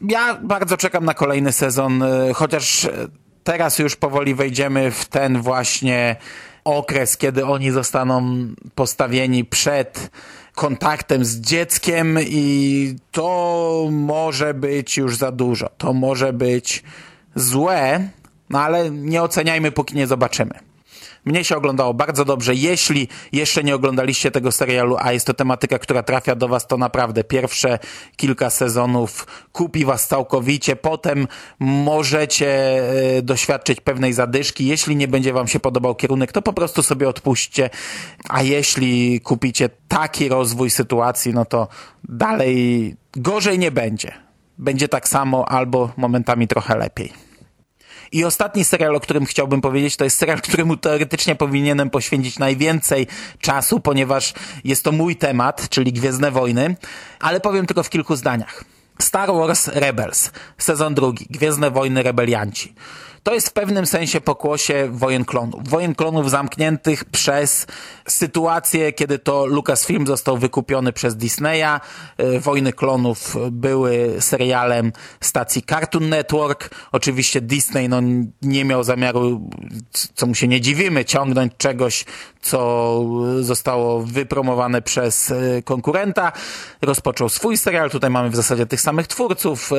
Ja 0.01 0.35
bardzo 0.43 0.77
czekam 0.77 1.05
na 1.05 1.13
kolejny 1.13 1.51
sezon, 1.51 2.03
y, 2.03 2.33
chociaż 2.33 2.87
teraz 3.43 3.79
już 3.79 3.95
powoli 3.95 4.35
wejdziemy 4.35 4.91
w 4.91 5.05
ten 5.05 5.41
właśnie 5.41 6.15
okres, 6.63 7.17
kiedy 7.17 7.45
oni 7.45 7.71
zostaną 7.71 8.37
postawieni 8.75 9.45
przed 9.45 10.09
kontaktem 10.55 11.25
z 11.25 11.35
dzieckiem 11.35 12.17
i 12.21 12.95
to 13.11 13.87
może 13.91 14.53
być 14.53 14.97
już 14.97 15.17
za 15.17 15.31
dużo. 15.31 15.69
To 15.77 15.93
może 15.93 16.33
być 16.33 16.83
złe, 17.35 18.09
no 18.49 18.61
ale 18.61 18.91
nie 18.91 19.23
oceniajmy, 19.23 19.71
póki 19.71 19.95
nie 19.95 20.07
zobaczymy. 20.07 20.59
Mnie 21.25 21.43
się 21.43 21.57
oglądało 21.57 21.93
bardzo 21.93 22.25
dobrze. 22.25 22.55
Jeśli 22.55 23.07
jeszcze 23.31 23.63
nie 23.63 23.75
oglądaliście 23.75 24.31
tego 24.31 24.51
serialu, 24.51 24.97
a 24.99 25.11
jest 25.11 25.27
to 25.27 25.33
tematyka, 25.33 25.79
która 25.79 26.03
trafia 26.03 26.35
do 26.35 26.47
was, 26.47 26.67
to 26.67 26.77
naprawdę 26.77 27.23
pierwsze 27.23 27.79
kilka 28.15 28.49
sezonów 28.49 29.27
kupi 29.51 29.85
was 29.85 30.07
całkowicie. 30.07 30.75
Potem 30.75 31.27
możecie 31.59 32.49
e, 33.17 33.21
doświadczyć 33.21 33.81
pewnej 33.81 34.13
zadyszki. 34.13 34.67
Jeśli 34.67 34.95
nie 34.95 35.07
będzie 35.07 35.33
wam 35.33 35.47
się 35.47 35.59
podobał 35.59 35.95
kierunek, 35.95 36.31
to 36.31 36.41
po 36.41 36.53
prostu 36.53 36.83
sobie 36.83 37.09
odpuśćcie. 37.09 37.69
A 38.29 38.41
jeśli 38.41 39.21
kupicie 39.21 39.69
taki 39.87 40.29
rozwój 40.29 40.69
sytuacji, 40.69 41.33
no 41.33 41.45
to 41.45 41.67
dalej 42.03 42.95
gorzej 43.15 43.59
nie 43.59 43.71
będzie. 43.71 44.11
Będzie 44.57 44.87
tak 44.87 45.07
samo 45.07 45.49
albo 45.49 45.91
momentami 45.97 46.47
trochę 46.47 46.77
lepiej. 46.77 47.24
I 48.11 48.25
ostatni 48.25 48.65
serial, 48.65 48.95
o 48.95 48.99
którym 48.99 49.25
chciałbym 49.25 49.61
powiedzieć, 49.61 49.97
to 49.97 50.03
jest 50.03 50.17
serial, 50.17 50.41
któremu 50.47 50.77
teoretycznie 50.77 51.35
powinienem 51.35 51.89
poświęcić 51.89 52.39
najwięcej 52.39 53.07
czasu, 53.39 53.79
ponieważ 53.79 54.33
jest 54.63 54.83
to 54.83 54.91
mój 54.91 55.15
temat, 55.15 55.69
czyli 55.69 55.93
Gwiezdne 55.93 56.31
Wojny, 56.31 56.75
ale 57.19 57.39
powiem 57.39 57.65
tylko 57.65 57.83
w 57.83 57.89
kilku 57.89 58.15
zdaniach. 58.15 58.63
Star 58.99 59.33
Wars 59.33 59.67
Rebels, 59.67 60.31
sezon 60.57 60.93
drugi, 60.93 61.25
Gwiezdne 61.29 61.71
Wojny 61.71 62.03
Rebelianci. 62.03 62.73
To 63.25 63.33
jest 63.33 63.49
w 63.49 63.53
pewnym 63.53 63.85
sensie 63.85 64.21
pokłosie 64.21 64.87
wojen 64.91 65.25
klonów. 65.25 65.69
Wojen 65.69 65.95
klonów 65.95 66.31
zamkniętych 66.31 67.05
przez 67.05 67.67
sytuację, 68.07 68.93
kiedy 68.93 69.19
to 69.19 69.45
Lucasfilm 69.45 70.07
został 70.07 70.37
wykupiony 70.37 70.93
przez 70.93 71.15
Disneya. 71.15 71.79
E, 72.17 72.39
Wojny 72.39 72.73
klonów 72.73 73.35
były 73.51 74.15
serialem 74.19 74.91
stacji 75.21 75.63
Cartoon 75.63 76.09
Network. 76.09 76.69
Oczywiście 76.91 77.41
Disney 77.41 77.89
no, 77.89 78.01
nie 78.41 78.65
miał 78.65 78.83
zamiaru, 78.83 79.49
co 80.15 80.27
mu 80.27 80.35
się 80.35 80.47
nie 80.47 80.61
dziwimy, 80.61 81.05
ciągnąć 81.05 81.53
czegoś, 81.57 82.05
co 82.45 83.01
zostało 83.41 83.99
wypromowane 84.01 84.81
przez 84.81 85.31
e, 85.31 85.61
konkurenta. 85.63 86.31
Rozpoczął 86.81 87.29
swój 87.29 87.57
serial. 87.57 87.89
Tutaj 87.89 88.09
mamy 88.09 88.29
w 88.29 88.35
zasadzie 88.35 88.65
tych 88.65 88.81
samych 88.81 89.07
twórców. 89.07 89.71
E, 89.71 89.75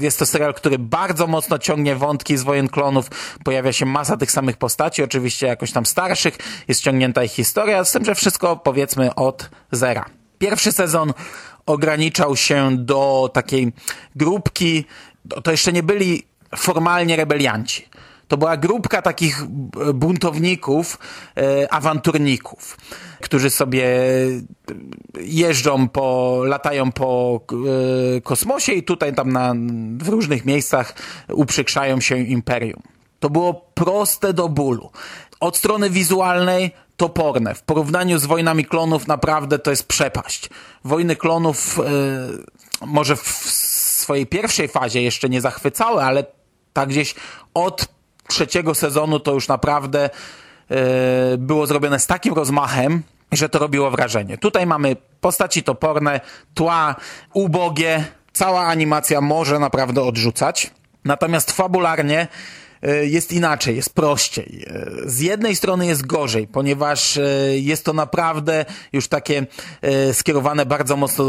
Jest 0.00 0.18
to 0.18 0.26
serial, 0.26 0.54
który 0.54 0.78
bardzo 0.78 1.26
mocno 1.26 1.58
ciągnie 1.58 1.96
wątki 1.96 2.36
z 2.36 2.42
Wojen 2.42 2.68
Klonów. 2.68 3.10
Pojawia 3.44 3.72
się 3.72 3.86
masa 3.86 4.16
tych 4.16 4.30
samych 4.30 4.56
postaci, 4.56 5.02
oczywiście 5.02 5.46
jakoś 5.46 5.72
tam 5.72 5.86
starszych. 5.86 6.38
Jest 6.68 6.80
ciągnięta 6.80 7.24
ich 7.24 7.32
historia, 7.32 7.84
z 7.84 7.92
tym, 7.92 8.04
że 8.04 8.14
wszystko 8.14 8.56
powiedzmy 8.56 9.14
od 9.14 9.50
zera. 9.72 10.04
Pierwszy 10.38 10.72
sezon 10.72 11.12
ograniczał 11.66 12.36
się 12.36 12.76
do 12.76 13.30
takiej 13.32 13.72
grupki, 14.16 14.84
to 15.44 15.50
jeszcze 15.50 15.72
nie 15.72 15.82
byli 15.82 16.22
formalnie 16.56 17.16
rebelianci. 17.16 17.88
To 18.32 18.36
była 18.36 18.56
grupka 18.56 19.02
takich 19.02 19.44
buntowników, 19.94 20.98
e, 21.36 21.72
awanturników, 21.72 22.76
którzy 23.20 23.50
sobie 23.50 23.86
jeżdżą 25.20 25.88
po, 25.88 26.40
latają 26.44 26.92
po 26.92 27.40
e, 28.16 28.20
kosmosie 28.20 28.72
i 28.72 28.82
tutaj 28.82 29.14
tam 29.14 29.32
na, 29.32 29.54
w 29.98 30.08
różnych 30.08 30.44
miejscach 30.44 30.94
uprzykrzają 31.28 32.00
się 32.00 32.18
imperium. 32.18 32.82
To 33.20 33.30
było 33.30 33.54
proste 33.74 34.32
do 34.32 34.48
bólu. 34.48 34.90
Od 35.40 35.56
strony 35.56 35.90
wizualnej 35.90 36.70
toporne. 36.96 37.54
W 37.54 37.62
porównaniu 37.62 38.18
z 38.18 38.26
Wojnami 38.26 38.64
Klonów 38.64 39.06
naprawdę 39.06 39.58
to 39.58 39.70
jest 39.70 39.88
przepaść. 39.88 40.50
Wojny 40.84 41.16
Klonów 41.16 41.78
e, 41.78 41.82
może 42.86 43.16
w 43.16 43.28
swojej 44.02 44.26
pierwszej 44.26 44.68
fazie 44.68 45.02
jeszcze 45.02 45.28
nie 45.28 45.40
zachwycały, 45.40 46.02
ale 46.02 46.24
tak 46.72 46.88
gdzieś 46.88 47.14
od 47.54 47.91
trzeciego 48.32 48.74
sezonu 48.74 49.20
to 49.20 49.32
już 49.32 49.48
naprawdę 49.48 50.10
e, 50.70 50.78
było 51.38 51.66
zrobione 51.66 51.98
z 51.98 52.06
takim 52.06 52.34
rozmachem, 52.34 53.02
że 53.32 53.48
to 53.48 53.58
robiło 53.58 53.90
wrażenie. 53.90 54.38
Tutaj 54.38 54.66
mamy 54.66 54.96
postaci 55.20 55.62
toporne, 55.62 56.20
tła 56.54 56.94
ubogie, 57.32 58.04
cała 58.32 58.66
animacja 58.66 59.20
może 59.20 59.58
naprawdę 59.58 60.02
odrzucać. 60.02 60.70
Natomiast 61.04 61.52
fabularnie 61.52 62.28
jest 63.02 63.32
inaczej, 63.32 63.76
jest 63.76 63.94
prościej. 63.94 64.64
E, 64.66 64.90
Z 65.06 65.20
jednej 65.20 65.56
strony 65.56 65.86
jest 65.86 66.06
gorzej, 66.06 66.46
ponieważ 66.46 67.16
e, 67.16 67.22
jest 67.58 67.84
to 67.84 67.92
naprawdę 67.92 68.64
już 68.92 69.08
takie 69.08 69.46
e, 69.82 70.14
skierowane 70.14 70.66
bardzo 70.66 70.96
mocno 70.96 71.24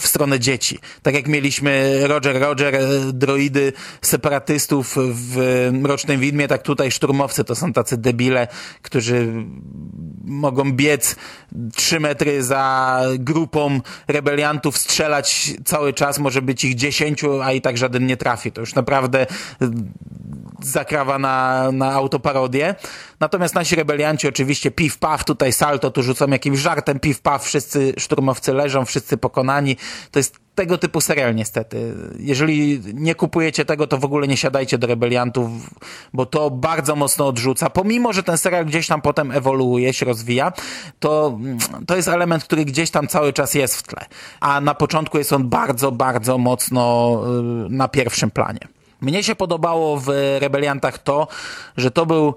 w 0.00 0.06
stronę 0.06 0.40
dzieci. 0.40 0.78
Tak 1.02 1.14
jak 1.14 1.28
mieliśmy 1.28 2.00
Roger 2.02 2.40
Roger, 2.40 2.74
e, 2.74 2.80
droidy 3.12 3.72
separatystów 4.02 4.96
w 4.96 5.68
Mrocznym 5.72 6.20
Widmie, 6.20 6.48
tak 6.48 6.62
tutaj 6.62 6.90
szturmowcy 6.90 7.44
to 7.44 7.54
są 7.54 7.72
tacy 7.72 7.96
debile, 7.96 8.48
którzy 8.82 9.32
mogą 10.24 10.72
biec 10.72 11.16
trzy 11.74 12.00
metry 12.00 12.42
za 12.42 13.00
grupą 13.18 13.80
rebeliantów, 14.08 14.78
strzelać 14.78 15.52
cały 15.64 15.92
czas, 15.92 16.18
może 16.18 16.42
być 16.42 16.64
ich 16.64 16.74
dziesięciu, 16.74 17.42
a 17.42 17.52
i 17.52 17.60
tak 17.60 17.78
żaden 17.78 18.06
nie 18.06 18.16
trafi. 18.16 18.52
To 18.52 18.60
już 18.60 18.74
naprawdę 18.74 19.26
zakrawa 20.62 21.18
na, 21.18 21.68
na 21.72 21.92
autoparodię. 21.92 22.74
Natomiast 23.20 23.54
nasi 23.54 23.76
rebelianci 23.76 24.28
oczywiście 24.28 24.70
piw 24.70 24.98
paw, 24.98 25.24
tutaj 25.24 25.52
salto, 25.52 25.90
tu 25.90 26.02
rzucą 26.02 26.26
jakimś 26.26 26.58
żartem, 26.58 27.00
piw 27.00 27.20
paw, 27.20 27.44
wszyscy 27.44 27.94
szturmowcy 27.98 28.52
leżą, 28.52 28.84
wszyscy 28.84 29.16
pokonani. 29.16 29.76
To 30.10 30.18
jest 30.18 30.36
tego 30.54 30.78
typu 30.78 31.00
serial 31.00 31.34
niestety. 31.34 31.94
Jeżeli 32.18 32.80
nie 32.94 33.14
kupujecie 33.14 33.64
tego, 33.64 33.86
to 33.86 33.98
w 33.98 34.04
ogóle 34.04 34.28
nie 34.28 34.36
siadajcie 34.36 34.78
do 34.78 34.86
rebeliantów, 34.86 35.50
bo 36.12 36.26
to 36.26 36.50
bardzo 36.50 36.96
mocno 36.96 37.26
odrzuca. 37.26 37.70
Pomimo, 37.70 38.12
że 38.12 38.22
ten 38.22 38.38
serial 38.38 38.66
gdzieś 38.66 38.86
tam 38.86 39.02
potem 39.02 39.30
ewoluuje, 39.30 39.92
się 39.92 40.06
rozwija, 40.06 40.52
to, 40.98 41.38
to 41.86 41.96
jest 41.96 42.08
element, 42.08 42.44
który 42.44 42.64
gdzieś 42.64 42.90
tam 42.90 43.08
cały 43.08 43.32
czas 43.32 43.54
jest 43.54 43.76
w 43.76 43.82
tle. 43.82 44.06
A 44.40 44.60
na 44.60 44.74
początku 44.74 45.18
jest 45.18 45.32
on 45.32 45.48
bardzo, 45.48 45.92
bardzo 45.92 46.38
mocno 46.38 47.16
y, 47.66 47.70
na 47.70 47.88
pierwszym 47.88 48.30
planie. 48.30 48.79
Mnie 49.00 49.22
się 49.22 49.34
podobało 49.34 50.00
w 50.00 50.08
Rebeliantach 50.40 50.98
to, 50.98 51.28
że 51.76 51.90
to 51.90 52.06
był 52.06 52.34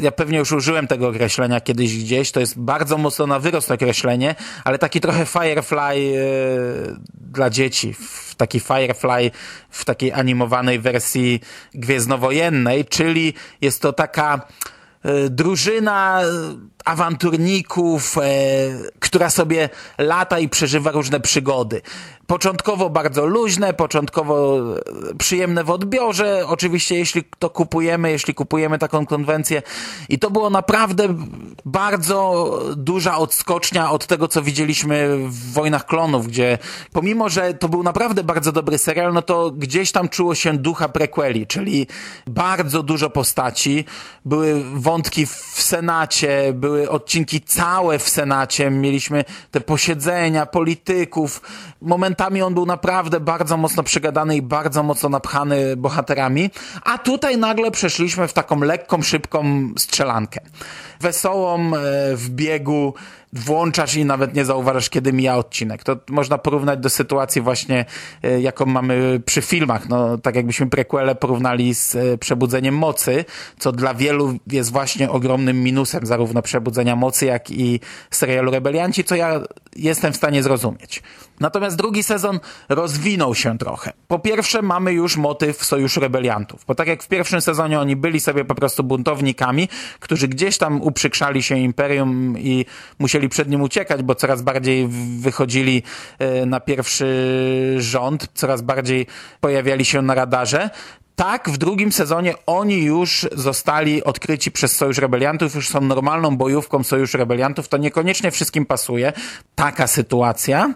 ja 0.00 0.12
pewnie 0.12 0.38
już 0.38 0.52
użyłem 0.52 0.86
tego 0.86 1.08
określenia 1.08 1.60
kiedyś 1.60 1.98
gdzieś, 1.98 2.32
to 2.32 2.40
jest 2.40 2.58
bardzo 2.58 2.98
mocno 2.98 3.26
na 3.26 3.38
wyrost 3.38 3.70
określenie, 3.70 4.34
ale 4.64 4.78
taki 4.78 5.00
trochę 5.00 5.26
Firefly 5.26 5.78
e, 5.78 6.16
dla 7.14 7.50
dzieci, 7.50 7.94
w 7.94 8.34
taki 8.34 8.60
Firefly 8.60 9.30
w 9.70 9.84
takiej 9.84 10.12
animowanej 10.12 10.78
wersji 10.78 11.40
gwiezdnowojennej, 11.74 12.84
czyli 12.84 13.34
jest 13.60 13.82
to 13.82 13.92
taka 13.92 14.46
e, 15.02 15.30
drużyna 15.30 16.20
awanturników, 16.84 18.18
e, 18.18 18.22
która 19.00 19.30
sobie 19.30 19.68
lata 19.98 20.38
i 20.38 20.48
przeżywa 20.48 20.90
różne 20.90 21.20
przygody. 21.20 21.82
Początkowo 22.26 22.90
bardzo 22.90 23.26
luźne, 23.26 23.74
początkowo 23.74 24.58
przyjemne 25.18 25.64
w 25.64 25.70
odbiorze, 25.70 26.42
oczywiście 26.46 26.94
jeśli 26.94 27.24
to 27.38 27.50
kupujemy, 27.50 28.10
jeśli 28.10 28.34
kupujemy 28.34 28.78
taką 28.78 29.06
konwencję. 29.06 29.62
I 30.08 30.18
to 30.18 30.30
było 30.30 30.50
naprawdę 30.50 31.08
bardzo 31.64 32.58
duża 32.76 33.18
odskocznia 33.18 33.90
od 33.90 34.06
tego, 34.06 34.28
co 34.28 34.42
widzieliśmy 34.42 35.18
w 35.28 35.52
Wojnach 35.52 35.86
Klonów, 35.86 36.26
gdzie 36.26 36.58
pomimo, 36.92 37.28
że 37.28 37.54
to 37.54 37.68
był 37.68 37.82
naprawdę 37.82 38.24
bardzo 38.24 38.52
dobry 38.52 38.78
serial, 38.78 39.12
no 39.12 39.22
to 39.22 39.50
gdzieś 39.50 39.92
tam 39.92 40.08
czuło 40.08 40.34
się 40.34 40.58
ducha 40.58 40.88
prequeli, 40.88 41.46
czyli 41.46 41.86
bardzo 42.26 42.82
dużo 42.82 43.10
postaci, 43.10 43.84
były 44.24 44.64
wątki 44.74 45.26
w 45.26 45.62
Senacie, 45.62 46.52
były 46.52 46.73
odcinki 46.90 47.40
całe 47.40 47.98
w 47.98 48.08
Senacie, 48.08 48.70
mieliśmy 48.70 49.24
te 49.50 49.60
posiedzenia 49.60 50.46
polityków, 50.46 51.42
momentami 51.82 52.42
on 52.42 52.54
był 52.54 52.66
naprawdę 52.66 53.20
bardzo 53.20 53.56
mocno 53.56 53.82
przegadany 53.82 54.36
i 54.36 54.42
bardzo 54.42 54.82
mocno 54.82 55.08
napchany 55.08 55.76
bohaterami, 55.76 56.50
a 56.84 56.98
tutaj 56.98 57.38
nagle 57.38 57.70
przeszliśmy 57.70 58.28
w 58.28 58.32
taką 58.32 58.60
lekką, 58.60 59.02
szybką 59.02 59.68
strzelankę. 59.78 60.40
Wesołą, 61.00 61.58
e, 61.58 61.70
w 62.16 62.30
biegu, 62.30 62.94
włączasz 63.34 63.94
i 63.94 64.04
nawet 64.04 64.34
nie 64.34 64.44
zauważasz, 64.44 64.90
kiedy 64.90 65.12
mija 65.12 65.36
odcinek. 65.36 65.84
To 65.84 65.96
można 66.10 66.38
porównać 66.38 66.80
do 66.80 66.90
sytuacji 66.90 67.42
właśnie, 67.42 67.84
e, 68.22 68.40
jaką 68.40 68.66
mamy 68.66 69.20
przy 69.26 69.42
filmach. 69.42 69.88
No, 69.88 70.18
tak 70.18 70.36
jakbyśmy 70.36 70.66
prequele 70.66 71.14
porównali 71.14 71.74
z 71.74 71.96
e, 71.96 72.18
Przebudzeniem 72.18 72.74
Mocy, 72.74 73.24
co 73.58 73.72
dla 73.72 73.94
wielu 73.94 74.38
jest 74.46 74.72
właśnie 74.72 75.10
ogromnym 75.10 75.62
minusem 75.62 76.06
zarówno 76.06 76.42
Przebudzenia 76.42 76.96
Mocy, 76.96 77.26
jak 77.26 77.50
i 77.50 77.80
serialu 78.10 78.50
Rebelianci, 78.50 79.04
co 79.04 79.14
ja 79.14 79.40
jestem 79.76 80.12
w 80.12 80.16
stanie 80.16 80.42
zrozumieć. 80.42 81.02
Natomiast 81.40 81.76
drugi 81.76 82.02
sezon 82.02 82.40
rozwinął 82.68 83.34
się 83.34 83.58
trochę. 83.58 83.92
Po 84.08 84.18
pierwsze 84.18 84.62
mamy 84.62 84.92
już 84.92 85.16
motyw 85.16 85.64
Sojuszu 85.64 86.00
Rebeliantów, 86.00 86.64
bo 86.66 86.74
tak 86.74 86.88
jak 86.88 87.02
w 87.02 87.08
pierwszym 87.08 87.40
sezonie 87.40 87.80
oni 87.80 87.96
byli 87.96 88.20
sobie 88.20 88.44
po 88.44 88.54
prostu 88.54 88.84
buntownikami, 88.84 89.68
którzy 90.00 90.28
gdzieś 90.28 90.58
tam 90.58 90.82
uprzykrzali 90.82 91.42
się 91.42 91.58
imperium 91.58 92.38
i 92.38 92.66
musieli 92.98 93.28
przed 93.28 93.48
nim 93.48 93.62
uciekać, 93.62 94.02
bo 94.02 94.14
coraz 94.14 94.42
bardziej 94.42 94.88
wychodzili 95.18 95.82
e, 96.18 96.46
na 96.46 96.60
pierwszy 96.60 97.06
rząd, 97.78 98.28
coraz 98.34 98.62
bardziej 98.62 99.06
pojawiali 99.40 99.84
się 99.84 100.02
na 100.02 100.14
radarze 100.14 100.70
Tak, 101.16 101.50
w 101.50 101.58
drugim 101.58 101.92
sezonie 101.92 102.34
oni 102.46 102.82
już 102.82 103.26
zostali 103.32 104.04
odkryci 104.04 104.50
przez 104.50 104.76
Sojusz 104.76 104.98
Rebeliantów, 104.98 105.54
już 105.54 105.68
są 105.68 105.80
normalną 105.80 106.36
bojówką 106.36 106.84
Sojusz 106.84 107.14
Rebeliantów. 107.14 107.68
To 107.68 107.76
niekoniecznie 107.76 108.30
wszystkim 108.30 108.66
pasuje. 108.66 109.12
Taka 109.54 109.86
sytuacja. 109.86 110.74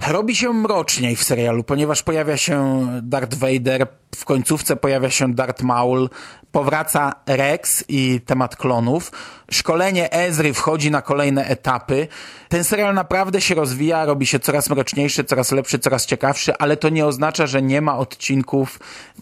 Robi 0.00 0.36
się 0.36 0.52
mroczniej 0.52 1.16
w 1.16 1.22
serialu, 1.22 1.64
ponieważ 1.64 2.02
pojawia 2.02 2.36
się 2.36 2.86
Darth 3.02 3.34
Vader, 3.34 3.86
w 4.14 4.24
końcówce 4.24 4.76
pojawia 4.76 5.10
się 5.10 5.34
Darth 5.34 5.62
Maul, 5.62 6.08
powraca 6.52 7.12
Rex 7.26 7.84
i 7.88 8.20
temat 8.20 8.56
klonów. 8.56 9.12
Szkolenie 9.50 10.12
Ezry 10.12 10.54
wchodzi 10.54 10.90
na 10.90 11.02
kolejne 11.02 11.46
etapy. 11.46 12.08
Ten 12.48 12.64
serial 12.64 12.94
naprawdę 12.94 13.40
się 13.40 13.54
rozwija, 13.54 14.04
robi 14.04 14.26
się 14.26 14.40
coraz 14.40 14.70
mroczniejszy, 14.70 15.24
coraz 15.24 15.52
lepszy, 15.52 15.78
coraz 15.78 16.06
ciekawszy, 16.06 16.56
ale 16.56 16.76
to 16.76 16.88
nie 16.88 17.06
oznacza, 17.06 17.46
że 17.46 17.62
nie 17.62 17.80
ma 17.80 17.98
odcinków 17.98 18.80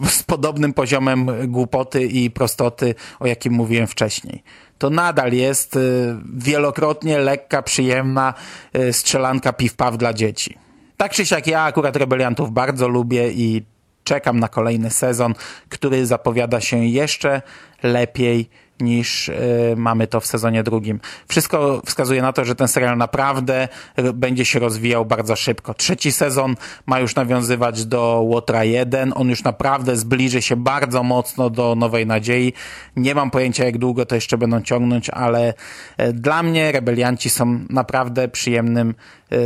z 0.09 0.23
podobnym 0.23 0.73
poziomem 0.73 1.31
głupoty 1.49 2.03
i 2.03 2.31
prostoty, 2.31 2.95
o 3.21 3.27
jakim 3.27 3.53
mówiłem 3.53 3.87
wcześniej 3.87 4.43
to 4.79 4.91
nadal 4.91 5.33
jest 5.33 5.77
y, 5.77 6.17
wielokrotnie 6.35 7.19
lekka, 7.19 7.63
przyjemna 7.63 8.35
y, 8.77 8.93
strzelanka 8.93 9.53
piw-paw 9.53 9.97
dla 9.97 10.13
dzieci. 10.13 10.59
Tak 10.97 11.13
czy 11.13 11.27
siak 11.27 11.47
ja 11.47 11.63
akurat 11.63 11.97
Rebeliantów 11.97 12.53
bardzo 12.53 12.89
lubię 12.89 13.31
i 13.31 13.63
czekam 14.05 14.41
na 14.41 14.49
kolejny 14.49 14.91
sezon, 14.91 15.35
który 15.69 16.07
zapowiada 16.07 16.61
się 16.61 16.85
jeszcze 16.85 17.43
lepiej 17.83 18.51
niż 18.81 19.29
y, 19.29 19.75
mamy 19.77 20.07
to 20.07 20.21
w 20.21 20.27
sezonie 20.27 20.63
drugim. 20.63 21.01
Wszystko 21.29 21.83
wskazuje 21.87 22.23
na 22.23 22.33
to, 22.33 22.45
że 22.45 22.55
ten 22.55 22.69
serial 22.69 22.97
naprawdę 22.97 23.69
będzie 24.15 24.45
się 24.45 24.59
rozwijał 24.59 25.05
bardzo 25.05 25.37
szybko. 25.37 25.75
Trzeci 25.75 26.13
sezon 26.13 26.57
ma 26.87 27.01
już 27.01 27.15
nawiązywać 27.15 27.85
do 27.85 28.21
Łotra 28.25 28.65
1. 28.65 29.13
On 29.17 29.29
już 29.29 29.45
naprawdę 29.45 29.97
zbliży 29.97 30.43
się 30.43 30.57
bardzo 30.57 31.03
mocno 31.03 31.51
do 31.51 31.75
Nowej 31.75 32.07
Nadziei. 32.07 32.53
Nie 32.97 33.15
mam 33.15 33.31
pojęcia, 33.31 33.65
jak 33.65 33.79
długo 33.79 34.07
to 34.07 34.15
jeszcze 34.15 34.39
będą 34.39 34.63
ciągnąć, 34.63 35.11
ale 35.11 35.55
y, 36.01 36.13
dla 36.13 36.43
mnie 36.43 36.73
Rebelianci 36.73 37.31
są 37.31 37.61
naprawdę 37.71 38.29
przyjemnym 38.29 38.95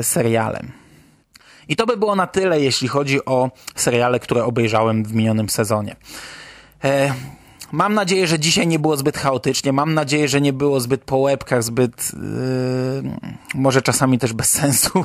serialem. 0.02 0.72
I 1.68 1.76
to 1.76 1.86
by 1.86 1.96
było 1.96 2.16
na 2.16 2.26
tyle, 2.26 2.60
jeśli 2.60 2.88
chodzi 2.88 3.24
o 3.24 3.50
seriale, 3.74 4.20
które 4.20 4.44
obejrzałem 4.44 5.04
w 5.04 5.14
minionym 5.14 5.48
sezonie. 5.48 5.96
Mam 7.72 7.94
nadzieję, 7.94 8.26
że 8.26 8.38
dzisiaj 8.38 8.66
nie 8.66 8.78
było 8.78 8.96
zbyt 8.96 9.18
chaotycznie. 9.18 9.72
Mam 9.72 9.94
nadzieję, 9.94 10.28
że 10.28 10.40
nie 10.40 10.52
było 10.52 10.80
zbyt 10.80 11.04
po 11.04 11.16
łebkach, 11.16 11.62
zbyt 11.62 12.12
yy, 12.14 13.10
może 13.54 13.82
czasami 13.82 14.18
też 14.18 14.32
bez 14.32 14.48
sensu. 14.60 15.04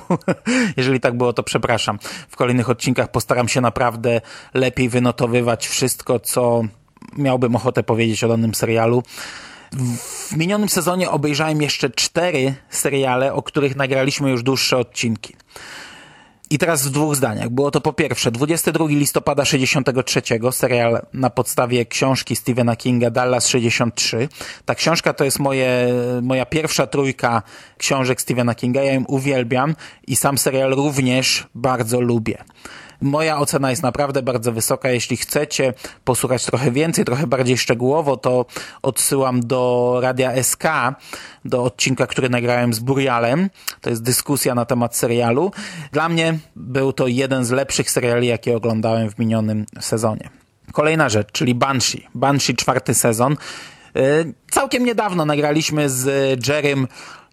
Jeżeli 0.78 1.00
tak 1.00 1.18
było, 1.18 1.34
to 1.34 1.44
przepraszam. 1.44 2.00
W 2.30 2.36
kolejnych 2.36 2.70
odcinkach 2.70 3.12
postaram 3.12 3.48
się 3.48 3.62
naprawdę 3.62 4.22
lepiej 4.54 4.90
wynotowywać 4.90 5.68
wszystko, 5.68 6.20
co 6.20 6.62
miałbym 7.18 7.56
ochotę 7.56 7.84
powiedzieć 7.84 8.24
o 8.24 8.28
danym 8.28 8.56
serialu. 8.56 9.04
W 10.30 10.38
minionym 10.38 10.70
sezonie 10.70 11.10
obejrzałem 11.10 11.62
jeszcze 11.62 11.90
cztery 11.90 12.54
seriale, 12.70 13.34
o 13.34 13.44
których 13.44 13.76
nagraliśmy 13.76 14.30
już 14.32 14.44
dłuższe 14.44 14.78
odcinki. 14.78 15.36
I 16.50 16.58
teraz 16.58 16.88
w 16.88 16.92
dwóch 16.92 17.16
zdaniach. 17.16 17.50
Było 17.50 17.72
to 17.72 17.82
po 17.82 17.94
pierwsze 17.94 18.32
22 18.32 18.86
listopada 18.88 19.46
63, 19.46 20.22
serial 20.52 21.06
na 21.14 21.30
podstawie 21.30 21.86
książki 21.86 22.36
Stephena 22.36 22.76
Kinga 22.76 23.10
Dallas 23.10 23.48
63. 23.48 24.30
Ta 24.66 24.76
książka 24.76 25.14
to 25.14 25.24
jest 25.24 25.40
moje, 25.40 25.94
moja 26.22 26.46
pierwsza 26.46 26.88
trójka 26.88 27.42
książek 27.78 28.22
Stephena 28.22 28.56
Kinga. 28.56 28.82
Ja 28.82 28.94
ją 28.94 29.04
uwielbiam 29.08 29.76
i 30.08 30.16
sam 30.16 30.38
serial 30.38 30.72
również 30.72 31.48
bardzo 31.56 32.02
lubię. 32.02 32.38
Moja 33.04 33.40
ocena 33.40 33.70
jest 33.70 33.84
naprawdę 33.84 34.22
bardzo 34.22 34.52
wysoka. 34.52 34.90
Jeśli 34.90 35.18
chcecie 35.18 35.74
posłuchać 36.04 36.46
trochę 36.46 36.72
więcej, 36.72 37.06
trochę 37.06 37.28
bardziej 37.28 37.58
szczegółowo, 37.58 38.18
to 38.18 38.46
odsyłam 38.82 39.48
do 39.48 39.98
Radia 40.02 40.44
SK, 40.44 40.64
do 41.46 41.64
odcinka, 41.64 42.08
który 42.08 42.30
nagrałem 42.30 42.74
z 42.74 42.80
Burialem. 42.80 43.50
To 43.82 43.90
jest 43.90 44.04
dyskusja 44.04 44.56
na 44.56 44.66
temat 44.66 44.96
serialu. 44.96 45.52
Dla 45.92 46.10
mnie 46.10 46.40
był 46.56 46.94
to 46.94 47.08
jeden 47.08 47.46
z 47.46 47.52
lepszych 47.52 47.92
seriali, 47.92 48.28
jakie 48.28 48.58
oglądałem 48.58 49.10
w 49.10 49.20
minionym 49.20 49.66
sezonie. 49.80 50.30
Kolejna 50.72 51.10
rzecz, 51.10 51.32
czyli 51.32 51.56
Banshee. 51.56 52.08
Banshee 52.16 52.56
czwarty 52.56 52.94
sezon. 52.94 53.38
Y, 53.98 54.34
całkiem 54.52 54.86
niedawno 54.86 55.26
nagraliśmy 55.26 55.90
z 55.90 56.08
Jerrym 56.48 56.88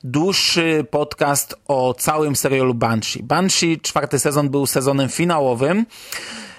dłuższy 0.04 0.86
podcast 0.90 1.56
o 1.68 1.94
całym 1.94 2.36
serialu 2.36 2.74
Banshee. 2.74 3.22
Banshee 3.22 3.80
czwarty 3.80 4.18
sezon 4.18 4.50
był 4.50 4.66
sezonem 4.66 5.08
finałowym. 5.08 5.86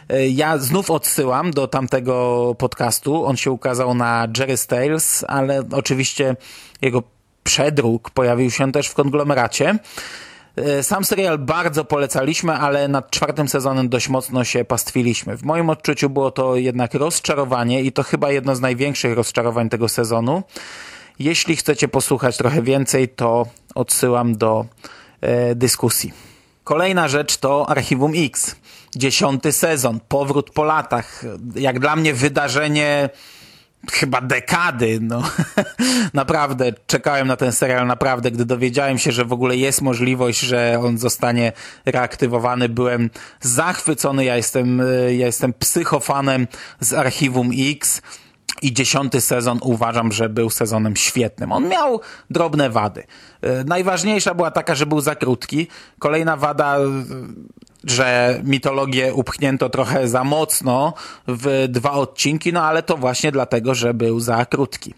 E, 0.09 0.27
ja 0.29 0.57
znów 0.57 0.91
odsyłam 0.91 1.51
do 1.51 1.67
tamtego 1.67 2.55
podcastu. 2.57 3.25
On 3.25 3.37
się 3.37 3.51
ukazał 3.51 3.93
na 3.93 4.27
Jerry 4.37 4.55
Tales, 4.67 5.25
ale 5.27 5.63
oczywiście 5.71 6.35
jego 6.81 7.03
przedruk 7.43 8.09
pojawił 8.09 8.51
się 8.51 8.71
też 8.71 8.87
w 8.87 8.93
konglomeracie. 8.93 9.79
E, 10.55 10.83
sam 10.83 11.05
serial 11.05 11.37
bardzo 11.37 11.85
polecaliśmy, 11.85 12.53
ale 12.53 12.87
nad 12.87 13.11
czwartym 13.11 13.47
sezonem 13.47 13.89
dość 13.89 14.09
mocno 14.09 14.43
się 14.43 14.65
pastwiliśmy. 14.65 15.37
W 15.37 15.43
moim 15.43 15.69
odczuciu 15.69 16.09
było 16.09 16.31
to 16.31 16.55
jednak 16.55 16.93
rozczarowanie 16.93 17.81
i 17.81 17.91
to 17.91 18.03
chyba 18.03 18.31
jedno 18.31 18.55
z 18.55 18.61
największych 18.61 19.15
rozczarowań 19.15 19.69
tego 19.69 19.89
sezonu. 19.89 20.43
Jeśli 21.23 21.55
chcecie 21.55 21.87
posłuchać 21.87 22.37
trochę 22.37 22.61
więcej, 22.61 23.09
to 23.09 23.45
odsyłam 23.75 24.37
do 24.37 24.65
e, 25.21 25.55
dyskusji. 25.55 26.13
Kolejna 26.63 27.07
rzecz 27.07 27.37
to 27.37 27.69
Archiwum 27.69 28.11
X. 28.15 28.55
Dziesiąty 28.95 29.51
sezon, 29.51 29.99
powrót 30.07 30.49
po 30.49 30.63
latach. 30.63 31.23
Jak 31.55 31.79
dla 31.79 31.95
mnie 31.95 32.13
wydarzenie 32.13 33.09
chyba 33.91 34.21
dekady. 34.21 34.99
No. 35.01 35.23
naprawdę 36.13 36.73
czekałem 36.87 37.27
na 37.27 37.35
ten 37.35 37.51
serial, 37.51 37.87
naprawdę. 37.87 38.31
Gdy 38.31 38.45
dowiedziałem 38.45 38.97
się, 38.97 39.11
że 39.11 39.25
w 39.25 39.33
ogóle 39.33 39.57
jest 39.57 39.81
możliwość, 39.81 40.39
że 40.39 40.79
on 40.83 40.97
zostanie 40.97 41.51
reaktywowany, 41.85 42.69
byłem 42.69 43.09
zachwycony. 43.41 44.25
Ja 44.25 44.37
jestem, 44.37 44.81
e, 44.81 44.85
ja 45.15 45.25
jestem 45.25 45.53
psychofanem 45.53 46.47
z 46.79 46.93
Archiwum 46.93 47.51
X 47.57 48.01
i 48.61 48.73
dziesiąty 48.73 49.21
sezon 49.21 49.59
uważam, 49.61 50.11
że 50.11 50.29
był 50.29 50.49
sezonem 50.49 50.95
świetnym. 50.95 51.51
On 51.51 51.67
miał 51.67 51.99
drobne 52.29 52.69
wady. 52.69 53.03
E, 53.41 53.63
najważniejsza 53.63 54.33
była 54.33 54.51
taka, 54.51 54.75
że 54.75 54.85
był 54.85 55.01
za 55.01 55.15
krótki. 55.15 55.67
Kolejna 55.99 56.37
wada, 56.37 56.77
że 57.83 58.39
mitologię 58.43 59.13
upchnięto 59.13 59.69
trochę 59.69 60.07
za 60.07 60.23
mocno 60.23 60.93
w 61.27 61.65
dwa 61.69 61.91
odcinki, 61.91 62.53
no 62.53 62.63
ale 62.63 62.83
to 62.83 62.97
właśnie 62.97 63.31
dlatego, 63.31 63.75
że 63.75 63.93
był 63.93 64.19
za 64.19 64.45
krótki. 64.45 64.93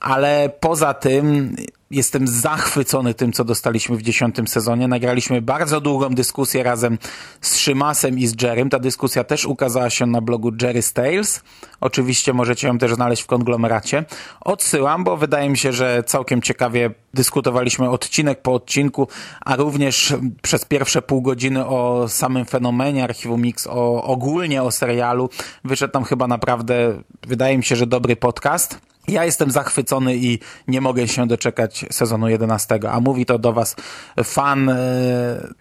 Ale 0.00 0.50
poza 0.60 0.94
tym 0.94 1.56
jestem 1.90 2.28
zachwycony 2.28 3.14
tym, 3.14 3.32
co 3.32 3.44
dostaliśmy 3.44 3.96
w 3.96 4.02
dziesiątym 4.02 4.48
sezonie. 4.48 4.88
Nagraliśmy 4.88 5.42
bardzo 5.42 5.80
długą 5.80 6.08
dyskusję 6.10 6.62
razem 6.62 6.98
z 7.40 7.56
Szymasem 7.56 8.18
i 8.18 8.26
z 8.26 8.42
Jerrym. 8.42 8.70
Ta 8.70 8.78
dyskusja 8.78 9.24
też 9.24 9.46
ukazała 9.46 9.90
się 9.90 10.06
na 10.06 10.20
blogu 10.20 10.50
Jerry 10.62 10.80
Tales. 10.94 11.42
Oczywiście 11.80 12.32
możecie 12.32 12.66
ją 12.68 12.78
też 12.78 12.94
znaleźć 12.94 13.22
w 13.22 13.26
konglomeracie. 13.26 14.04
Odsyłam, 14.40 15.04
bo 15.04 15.16
wydaje 15.16 15.50
mi 15.50 15.58
się, 15.58 15.72
że 15.72 16.02
całkiem 16.06 16.42
ciekawie 16.42 16.90
dyskutowaliśmy 17.14 17.90
odcinek 17.90 18.42
po 18.42 18.54
odcinku, 18.54 19.08
a 19.40 19.56
również 19.56 20.14
przez 20.42 20.64
pierwsze 20.64 21.02
pół 21.02 21.22
godziny 21.22 21.66
o 21.66 22.08
samym 22.08 22.44
fenomenie 22.44 23.04
Archiwum 23.04 23.42
Mix, 23.42 23.66
o, 23.66 24.04
ogólnie 24.04 24.62
o 24.62 24.70
serialu. 24.70 25.30
Wyszedł 25.64 25.92
tam 25.92 26.04
chyba 26.04 26.26
naprawdę, 26.26 27.02
wydaje 27.26 27.56
mi 27.56 27.64
się, 27.64 27.76
że 27.76 27.86
dobry 27.86 28.16
podcast. 28.16 28.89
Ja 29.10 29.24
jestem 29.24 29.50
zachwycony 29.50 30.16
i 30.16 30.38
nie 30.68 30.80
mogę 30.80 31.08
się 31.08 31.26
doczekać 31.26 31.84
sezonu 31.90 32.28
11, 32.28 32.78
a 32.90 33.00
mówi 33.00 33.26
to 33.26 33.38
do 33.38 33.52
Was 33.52 33.76
fan, 34.24 34.68
e, 34.68 34.74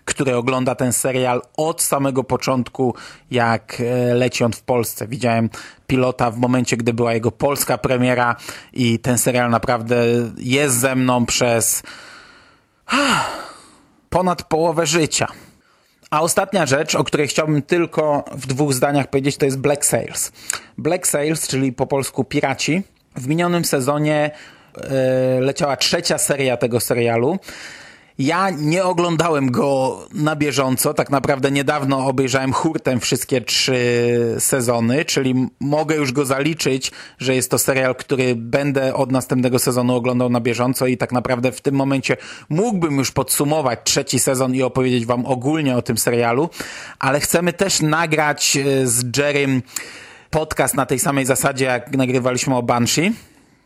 który 0.06 0.36
ogląda 0.36 0.76
ten 0.76 0.94
serial 0.94 1.42
od 1.58 1.82
samego 1.82 2.24
początku, 2.24 2.96
jak 3.32 3.82
e, 3.82 4.14
leci 4.14 4.44
on 4.44 4.52
w 4.54 4.62
Polsce. 4.62 5.08
Widziałem 5.08 5.50
pilota 5.88 6.32
w 6.32 6.38
momencie, 6.38 6.78
gdy 6.78 6.94
była 6.94 7.14
jego 7.14 7.32
polska 7.32 7.78
premiera 7.78 8.36
i 8.74 9.00
ten 9.00 9.18
serial 9.18 9.50
naprawdę 9.50 9.96
jest 10.38 10.80
ze 10.80 10.96
mną 10.96 11.26
przez 11.26 11.84
ponad 14.10 14.44
połowę 14.44 14.86
życia. 14.86 15.28
A 16.10 16.22
ostatnia 16.22 16.66
rzecz, 16.66 16.96
o 16.96 17.04
której 17.04 17.28
chciałbym 17.28 17.62
tylko 17.62 18.26
w 18.32 18.48
dwóch 18.48 18.74
zdaniach 18.74 19.10
powiedzieć, 19.10 19.38
to 19.38 19.46
jest 19.46 19.60
Black 19.60 19.86
Sails. 19.86 20.32
Black 20.78 21.08
Sails, 21.08 21.48
czyli 21.48 21.74
po 21.74 21.88
polsku 21.88 22.24
piraci, 22.24 22.84
w 23.20 23.28
minionym 23.28 23.66
sezonie 23.66 24.32
e, 24.76 25.40
leciała 25.40 25.78
trzecia 25.78 26.18
seria 26.18 26.58
tego 26.58 26.80
serialu. 26.80 27.40
Ja 28.20 28.50
nie 28.50 28.84
oglądałem 28.84 29.52
go 29.52 30.00
na 30.14 30.36
bieżąco, 30.36 30.94
tak 30.94 31.10
naprawdę 31.10 31.52
niedawno 31.52 32.06
obejrzałem 32.06 32.54
hurtem 32.54 33.00
wszystkie 33.00 33.42
trzy 33.42 34.36
sezony, 34.40 35.06
czyli 35.06 35.48
mogę 35.60 35.96
już 35.96 36.12
go 36.12 36.26
zaliczyć, 36.26 36.92
że 37.18 37.36
jest 37.36 37.52
to 37.52 37.58
serial, 37.58 37.96
który 37.96 38.36
będę 38.36 38.94
od 38.94 39.12
następnego 39.12 39.60
sezonu 39.60 39.96
oglądał 39.96 40.30
na 40.30 40.40
bieżąco 40.40 40.88
i 40.88 40.98
tak 40.98 41.12
naprawdę 41.12 41.52
w 41.52 41.62
tym 41.62 41.76
momencie 41.76 42.18
mógłbym 42.50 42.98
już 42.98 43.12
podsumować 43.12 43.80
trzeci 43.84 44.20
sezon 44.20 44.56
i 44.56 44.62
opowiedzieć 44.62 45.06
wam 45.06 45.26
ogólnie 45.26 45.78
o 45.78 45.82
tym 45.82 45.98
serialu, 45.98 46.50
ale 47.00 47.20
chcemy 47.20 47.54
też 47.54 47.82
nagrać 47.82 48.58
e, 48.58 48.88
z 48.88 49.18
Jerrym 49.18 49.62
podcast 50.30 50.76
na 50.76 50.86
tej 50.86 51.00
samej 51.00 51.26
zasadzie, 51.26 51.66
jak 51.66 51.92
nagrywaliśmy 51.92 52.56
o 52.56 52.64
Banshee. 52.64 53.12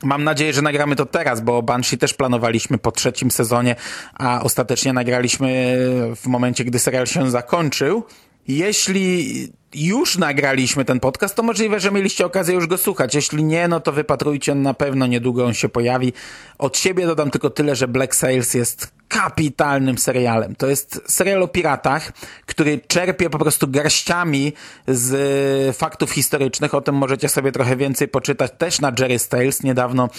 Mam 0.04 0.24
nadzieję, 0.24 0.54
że 0.54 0.62
nagramy 0.62 0.96
to 0.96 1.06
teraz, 1.06 1.42
bo 1.42 1.62
Banshee 1.62 1.98
też 1.98 2.14
planowaliśmy 2.14 2.78
po 2.78 2.92
trzecim 2.92 3.32
sezonie, 3.32 3.76
a 4.14 4.42
ostatecznie 4.44 4.94
nagraliśmy 4.94 5.78
w 6.16 6.28
momencie, 6.28 6.64
gdy 6.64 6.80
serial 6.80 7.08
się 7.08 7.32
zakończył. 7.32 8.04
Jeśli 8.48 9.48
już 9.76 10.18
nagraliśmy 10.18 10.86
ten 10.86 11.00
podcast, 11.00 11.36
to 11.36 11.44
możliwe, 11.44 11.80
że 11.80 11.92
mieliście 11.92 12.26
okazję 12.26 12.56
już 12.56 12.68
go 12.68 12.78
słuchać. 12.78 13.16
Jeśli 13.16 13.44
nie, 13.44 13.68
no 13.68 13.80
to 13.80 13.92
wypatrujcie, 13.92 14.56
na 14.56 14.74
pewno 14.74 15.08
niedługo 15.08 15.46
on 15.46 15.54
się 15.54 15.70
pojawi. 15.70 16.14
Od 16.58 16.78
siebie 16.78 17.06
dodam 17.06 17.32
tylko 17.32 17.50
tyle, 17.50 17.76
że 17.76 17.88
Black 17.88 18.16
Sails 18.16 18.54
jest 18.54 18.92
kapitalnym 19.08 19.98
serialem. 19.98 20.56
To 20.56 20.68
jest 20.68 21.02
serial 21.08 21.44
o 21.44 21.48
piratach, 21.48 22.12
który 22.46 22.80
czerpie 22.88 23.30
po 23.30 23.40
prostu 23.40 23.68
garściami 23.68 24.54
z 24.88 25.78
faktów 25.78 26.12
historycznych. 26.12 26.74
O 26.74 26.82
tym 26.82 26.96
możecie 26.96 27.30
sobie 27.30 27.52
trochę 27.52 27.76
więcej 27.76 28.08
poczytać 28.08 28.52
też 28.58 28.82
na 28.82 28.92
Jerry 29.00 29.20
Tales. 29.30 29.64
Niedawno 29.64 30.10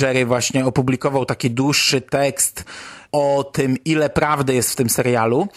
Jerry 0.00 0.26
właśnie 0.26 0.66
opublikował 0.66 1.24
taki 1.24 1.50
dłuższy 1.50 2.00
tekst 2.00 2.64
o 3.12 3.44
tym, 3.52 3.76
ile 3.84 4.10
prawdy 4.10 4.54
jest 4.54 4.72
w 4.72 4.76
tym 4.76 4.90
serialu. 4.90 5.48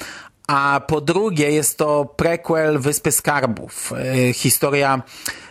A 0.48 0.82
po 0.88 1.02
drugie 1.02 1.52
jest 1.52 1.78
to 1.78 2.06
prequel 2.16 2.80
Wyspy 2.80 3.12
Skarbów. 3.12 3.93
E, 3.93 4.34
historia 4.34 5.02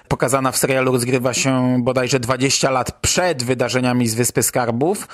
pokazana 0.08 0.52
w 0.52 0.56
serialu 0.56 0.92
rozgrywa 0.92 1.34
się 1.34 1.82
bodajże 1.82 2.20
20 2.20 2.70
lat 2.70 2.92
przed 3.00 3.42
wydarzeniami 3.42 4.08
z 4.08 4.14
Wyspy 4.14 4.42
Skarbów. 4.42 5.08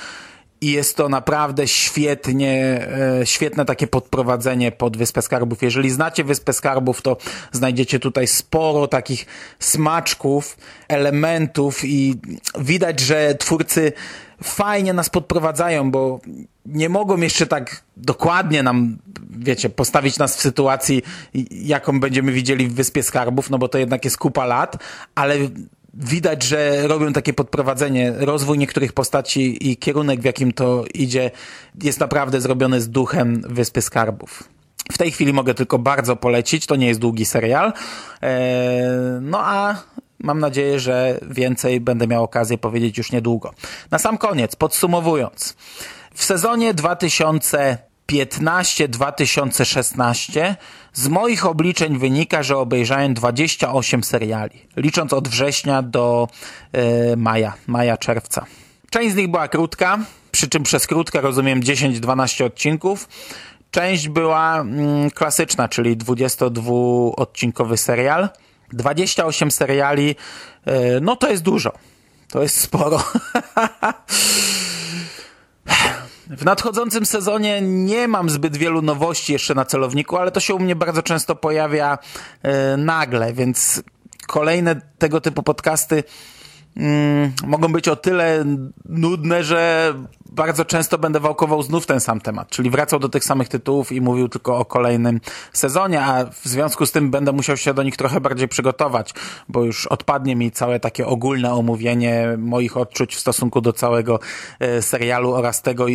I 0.60 0.72
jest 0.72 0.96
to 0.96 1.08
naprawdę 1.08 1.68
świetnie, 1.68 2.86
e, 3.20 3.26
świetne 3.26 3.64
takie 3.64 3.86
podprowadzenie 3.86 4.72
pod 4.72 4.96
Wyspę 4.96 5.22
Skarbów. 5.22 5.62
Jeżeli 5.62 5.90
znacie 5.90 6.24
Wyspę 6.24 6.52
Skarbów, 6.52 7.02
to 7.02 7.16
znajdziecie 7.52 7.98
tutaj 7.98 8.26
sporo 8.26 8.88
takich 8.88 9.26
smaczków, 9.58 10.56
elementów 10.88 11.84
i 11.84 12.14
widać, 12.58 13.00
że 13.00 13.34
twórcy 13.34 13.92
fajnie 14.42 14.92
nas 14.92 15.10
podprowadzają, 15.10 15.90
bo 15.90 16.20
nie 16.66 16.88
mogą 16.88 17.16
jeszcze 17.16 17.46
tak 17.46 17.82
dokładnie 17.96 18.62
nam, 18.62 18.98
wiecie, 19.30 19.70
postawić 19.70 20.18
nas 20.18 20.36
w 20.36 20.40
sytuacji, 20.40 21.02
jaką 21.50 22.00
będziemy 22.00 22.32
widzieli 22.32 22.68
w 22.68 22.74
Wyspie 22.74 23.02
Skarbów, 23.02 23.50
no 23.50 23.58
bo 23.58 23.68
to 23.68 23.78
jednak 23.78 24.04
jest 24.04 24.18
kupa 24.18 24.46
lat, 24.46 24.76
ale 25.14 25.36
widać, 25.94 26.42
że 26.42 26.88
robią 26.88 27.12
takie 27.12 27.32
podprowadzenie, 27.32 28.12
rozwój 28.16 28.58
niektórych 28.58 28.92
postaci 28.92 29.70
i 29.70 29.76
kierunek, 29.76 30.20
w 30.20 30.24
jakim 30.24 30.52
to 30.52 30.84
idzie, 30.94 31.30
jest 31.82 32.00
naprawdę 32.00 32.40
zrobiony 32.40 32.80
z 32.80 32.88
duchem 32.88 33.42
Wyspy 33.48 33.82
Skarbów. 33.82 34.44
W 34.92 34.98
tej 34.98 35.10
chwili 35.10 35.32
mogę 35.32 35.54
tylko 35.54 35.78
bardzo 35.78 36.16
polecić, 36.16 36.66
to 36.66 36.76
nie 36.76 36.86
jest 36.86 37.00
długi 37.00 37.24
serial. 37.24 37.72
Eee, 38.22 38.82
no 39.20 39.38
a 39.40 39.76
mam 40.18 40.38
nadzieję, 40.38 40.80
że 40.80 41.18
więcej 41.30 41.80
będę 41.80 42.06
miał 42.06 42.24
okazję 42.24 42.58
powiedzieć 42.58 42.98
już 42.98 43.12
niedługo. 43.12 43.52
Na 43.90 43.98
sam 43.98 44.18
koniec, 44.18 44.56
podsumowując. 44.56 45.56
W 46.14 46.24
sezonie 46.24 46.74
2015-2016 48.10 50.54
z 50.92 51.08
moich 51.08 51.46
obliczeń 51.46 51.98
wynika, 51.98 52.42
że 52.42 52.56
obejrzałem 52.56 53.14
28 53.14 54.04
seriali, 54.04 54.66
licząc 54.76 55.12
od 55.12 55.28
września 55.28 55.82
do 55.82 56.28
e, 56.72 57.16
maja, 57.16 57.52
maja-czerwca. 57.66 58.46
Część 58.90 59.12
z 59.12 59.16
nich 59.16 59.28
była 59.28 59.48
krótka, 59.48 59.98
przy 60.32 60.48
czym 60.48 60.62
przez 60.62 60.86
krótkę 60.86 61.20
rozumiem 61.20 61.60
10-12 61.60 62.44
odcinków. 62.44 63.08
Część 63.70 64.08
była 64.08 64.60
mm, 64.60 65.10
klasyczna, 65.10 65.68
czyli 65.68 65.96
22-odcinkowy 65.96 67.76
serial. 67.76 68.28
28 68.72 69.50
seriali, 69.50 70.16
e, 70.66 71.00
no 71.00 71.16
to 71.16 71.30
jest 71.30 71.42
dużo. 71.42 71.72
To 72.28 72.42
jest 72.42 72.60
sporo. 72.60 73.02
W 76.30 76.44
nadchodzącym 76.44 77.06
sezonie 77.06 77.60
nie 77.62 78.08
mam 78.08 78.30
zbyt 78.30 78.56
wielu 78.56 78.82
nowości 78.82 79.32
jeszcze 79.32 79.54
na 79.54 79.64
celowniku, 79.64 80.16
ale 80.16 80.30
to 80.30 80.40
się 80.40 80.54
u 80.54 80.58
mnie 80.58 80.76
bardzo 80.76 81.02
często 81.02 81.36
pojawia 81.36 81.98
e, 82.42 82.76
nagle, 82.76 83.32
więc 83.32 83.82
kolejne 84.26 84.80
tego 84.98 85.20
typu 85.20 85.42
podcasty 85.42 86.04
mm, 86.76 87.32
mogą 87.46 87.72
być 87.72 87.88
o 87.88 87.96
tyle 87.96 88.44
nudne, 88.88 89.44
że 89.44 89.94
bardzo 90.32 90.64
często 90.64 90.98
będę 90.98 91.20
wałkował 91.20 91.62
znów 91.62 91.86
ten 91.86 92.00
sam 92.00 92.20
temat, 92.20 92.48
czyli 92.48 92.70
wracał 92.70 93.00
do 93.00 93.08
tych 93.08 93.24
samych 93.24 93.48
tytułów 93.48 93.92
i 93.92 94.00
mówił 94.00 94.28
tylko 94.28 94.58
o 94.58 94.64
kolejnym 94.64 95.20
sezonie, 95.52 96.02
a 96.02 96.24
w 96.24 96.44
związku 96.44 96.86
z 96.86 96.92
tym 96.92 97.10
będę 97.10 97.32
musiał 97.32 97.56
się 97.56 97.74
do 97.74 97.82
nich 97.82 97.96
trochę 97.96 98.20
bardziej 98.20 98.48
przygotować, 98.48 99.14
bo 99.48 99.64
już 99.64 99.86
odpadnie 99.86 100.36
mi 100.36 100.50
całe 100.50 100.80
takie 100.80 101.06
ogólne 101.06 101.54
omówienie 101.54 102.36
moich 102.38 102.76
odczuć 102.76 103.16
w 103.16 103.20
stosunku 103.20 103.60
do 103.60 103.72
całego 103.72 104.20
e, 104.60 104.82
serialu 104.82 105.34
oraz 105.34 105.62
tego, 105.62 105.86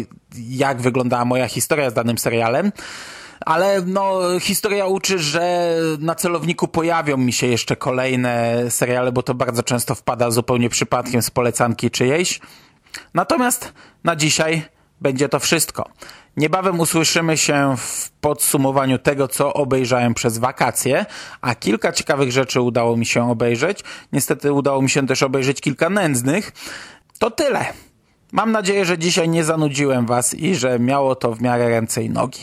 jak 0.49 0.81
wyglądała 0.81 1.25
moja 1.25 1.47
historia 1.47 1.89
z 1.89 1.93
danym 1.93 2.17
serialem 2.17 2.71
ale 3.39 3.81
no, 3.85 4.19
historia 4.39 4.85
uczy, 4.85 5.19
że 5.19 5.75
na 5.99 6.15
celowniku 6.15 6.67
pojawią 6.67 7.17
mi 7.17 7.33
się 7.33 7.47
jeszcze 7.47 7.75
kolejne 7.75 8.63
seriale, 8.69 9.11
bo 9.11 9.23
to 9.23 9.33
bardzo 9.33 9.63
często 9.63 9.95
wpada 9.95 10.31
zupełnie 10.31 10.69
przypadkiem 10.69 11.21
z 11.21 11.29
polecanki 11.29 11.91
czyjejś. 11.91 12.39
Natomiast 13.13 13.73
na 14.03 14.15
dzisiaj 14.15 14.65
będzie 15.01 15.29
to 15.29 15.39
wszystko. 15.39 15.89
Niebawem 16.37 16.79
usłyszymy 16.79 17.37
się 17.37 17.75
w 17.77 18.11
podsumowaniu 18.11 18.99
tego, 18.99 19.27
co 19.27 19.53
obejrzałem 19.53 20.13
przez 20.13 20.37
wakacje, 20.37 21.05
a 21.41 21.55
kilka 21.55 21.91
ciekawych 21.91 22.31
rzeczy 22.31 22.61
udało 22.61 22.97
mi 22.97 23.05
się 23.05 23.31
obejrzeć. 23.31 23.83
Niestety 24.13 24.53
udało 24.53 24.81
mi 24.81 24.89
się 24.89 25.07
też 25.07 25.23
obejrzeć 25.23 25.61
kilka 25.61 25.89
nędznych. 25.89 26.51
To 27.19 27.31
tyle. 27.31 27.65
Mam 28.31 28.51
nadzieję, 28.51 28.85
że 28.85 28.97
dzisiaj 28.97 29.29
nie 29.29 29.43
zanudziłem 29.43 30.05
Was 30.05 30.33
i 30.33 30.55
że 30.55 30.79
miało 30.79 31.15
to 31.15 31.33
w 31.33 31.41
miarę 31.41 31.69
ręce 31.69 32.03
i 32.03 32.09
nogi. 32.09 32.39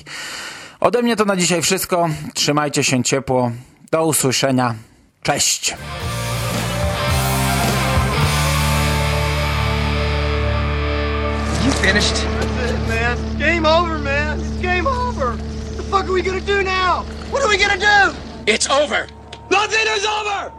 Ode 0.83 1.03
mnie 1.03 1.17
to 1.17 1.25
na 1.25 1.37
dzisiaj 1.37 1.63
wszystko. 1.63 2.09
Trzymajcie 2.35 2.85
się 2.85 3.03
ciepło. 3.03 3.51
Do 3.91 4.07
usłyszenia. 4.07 4.75
Cześć! 5.23 5.77
You 11.67 11.73
finished? 11.73 12.15
That's 12.15 12.71
it, 12.71 12.89
man. 12.89 13.39
Game 13.39 13.67
over, 13.67 13.99
man. 13.99 14.41
It's 14.41 14.63
game 14.63 14.87
over. 14.87 15.27
What 15.27 15.77
the 15.77 15.83
fuck 15.83 16.05
are 16.05 16.13
we 16.13 16.23
gonna 16.23 16.41
do 16.41 16.63
now? 16.63 17.05
What 17.31 17.43
are 17.45 17.49
we 17.49 17.59
gonna 17.59 17.79
do? 17.79 18.17
It's 18.47 18.71
over. 18.71 19.07
Nothing 19.51 19.87
is 19.97 20.07
over! 20.07 20.53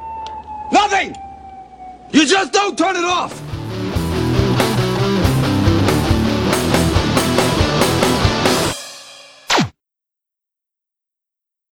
Nothing! 0.71 1.15
You 2.11 2.25
just 2.25 2.53
don't 2.53 2.77
turn 2.77 2.95
it 2.95 3.03
off! 3.03 3.33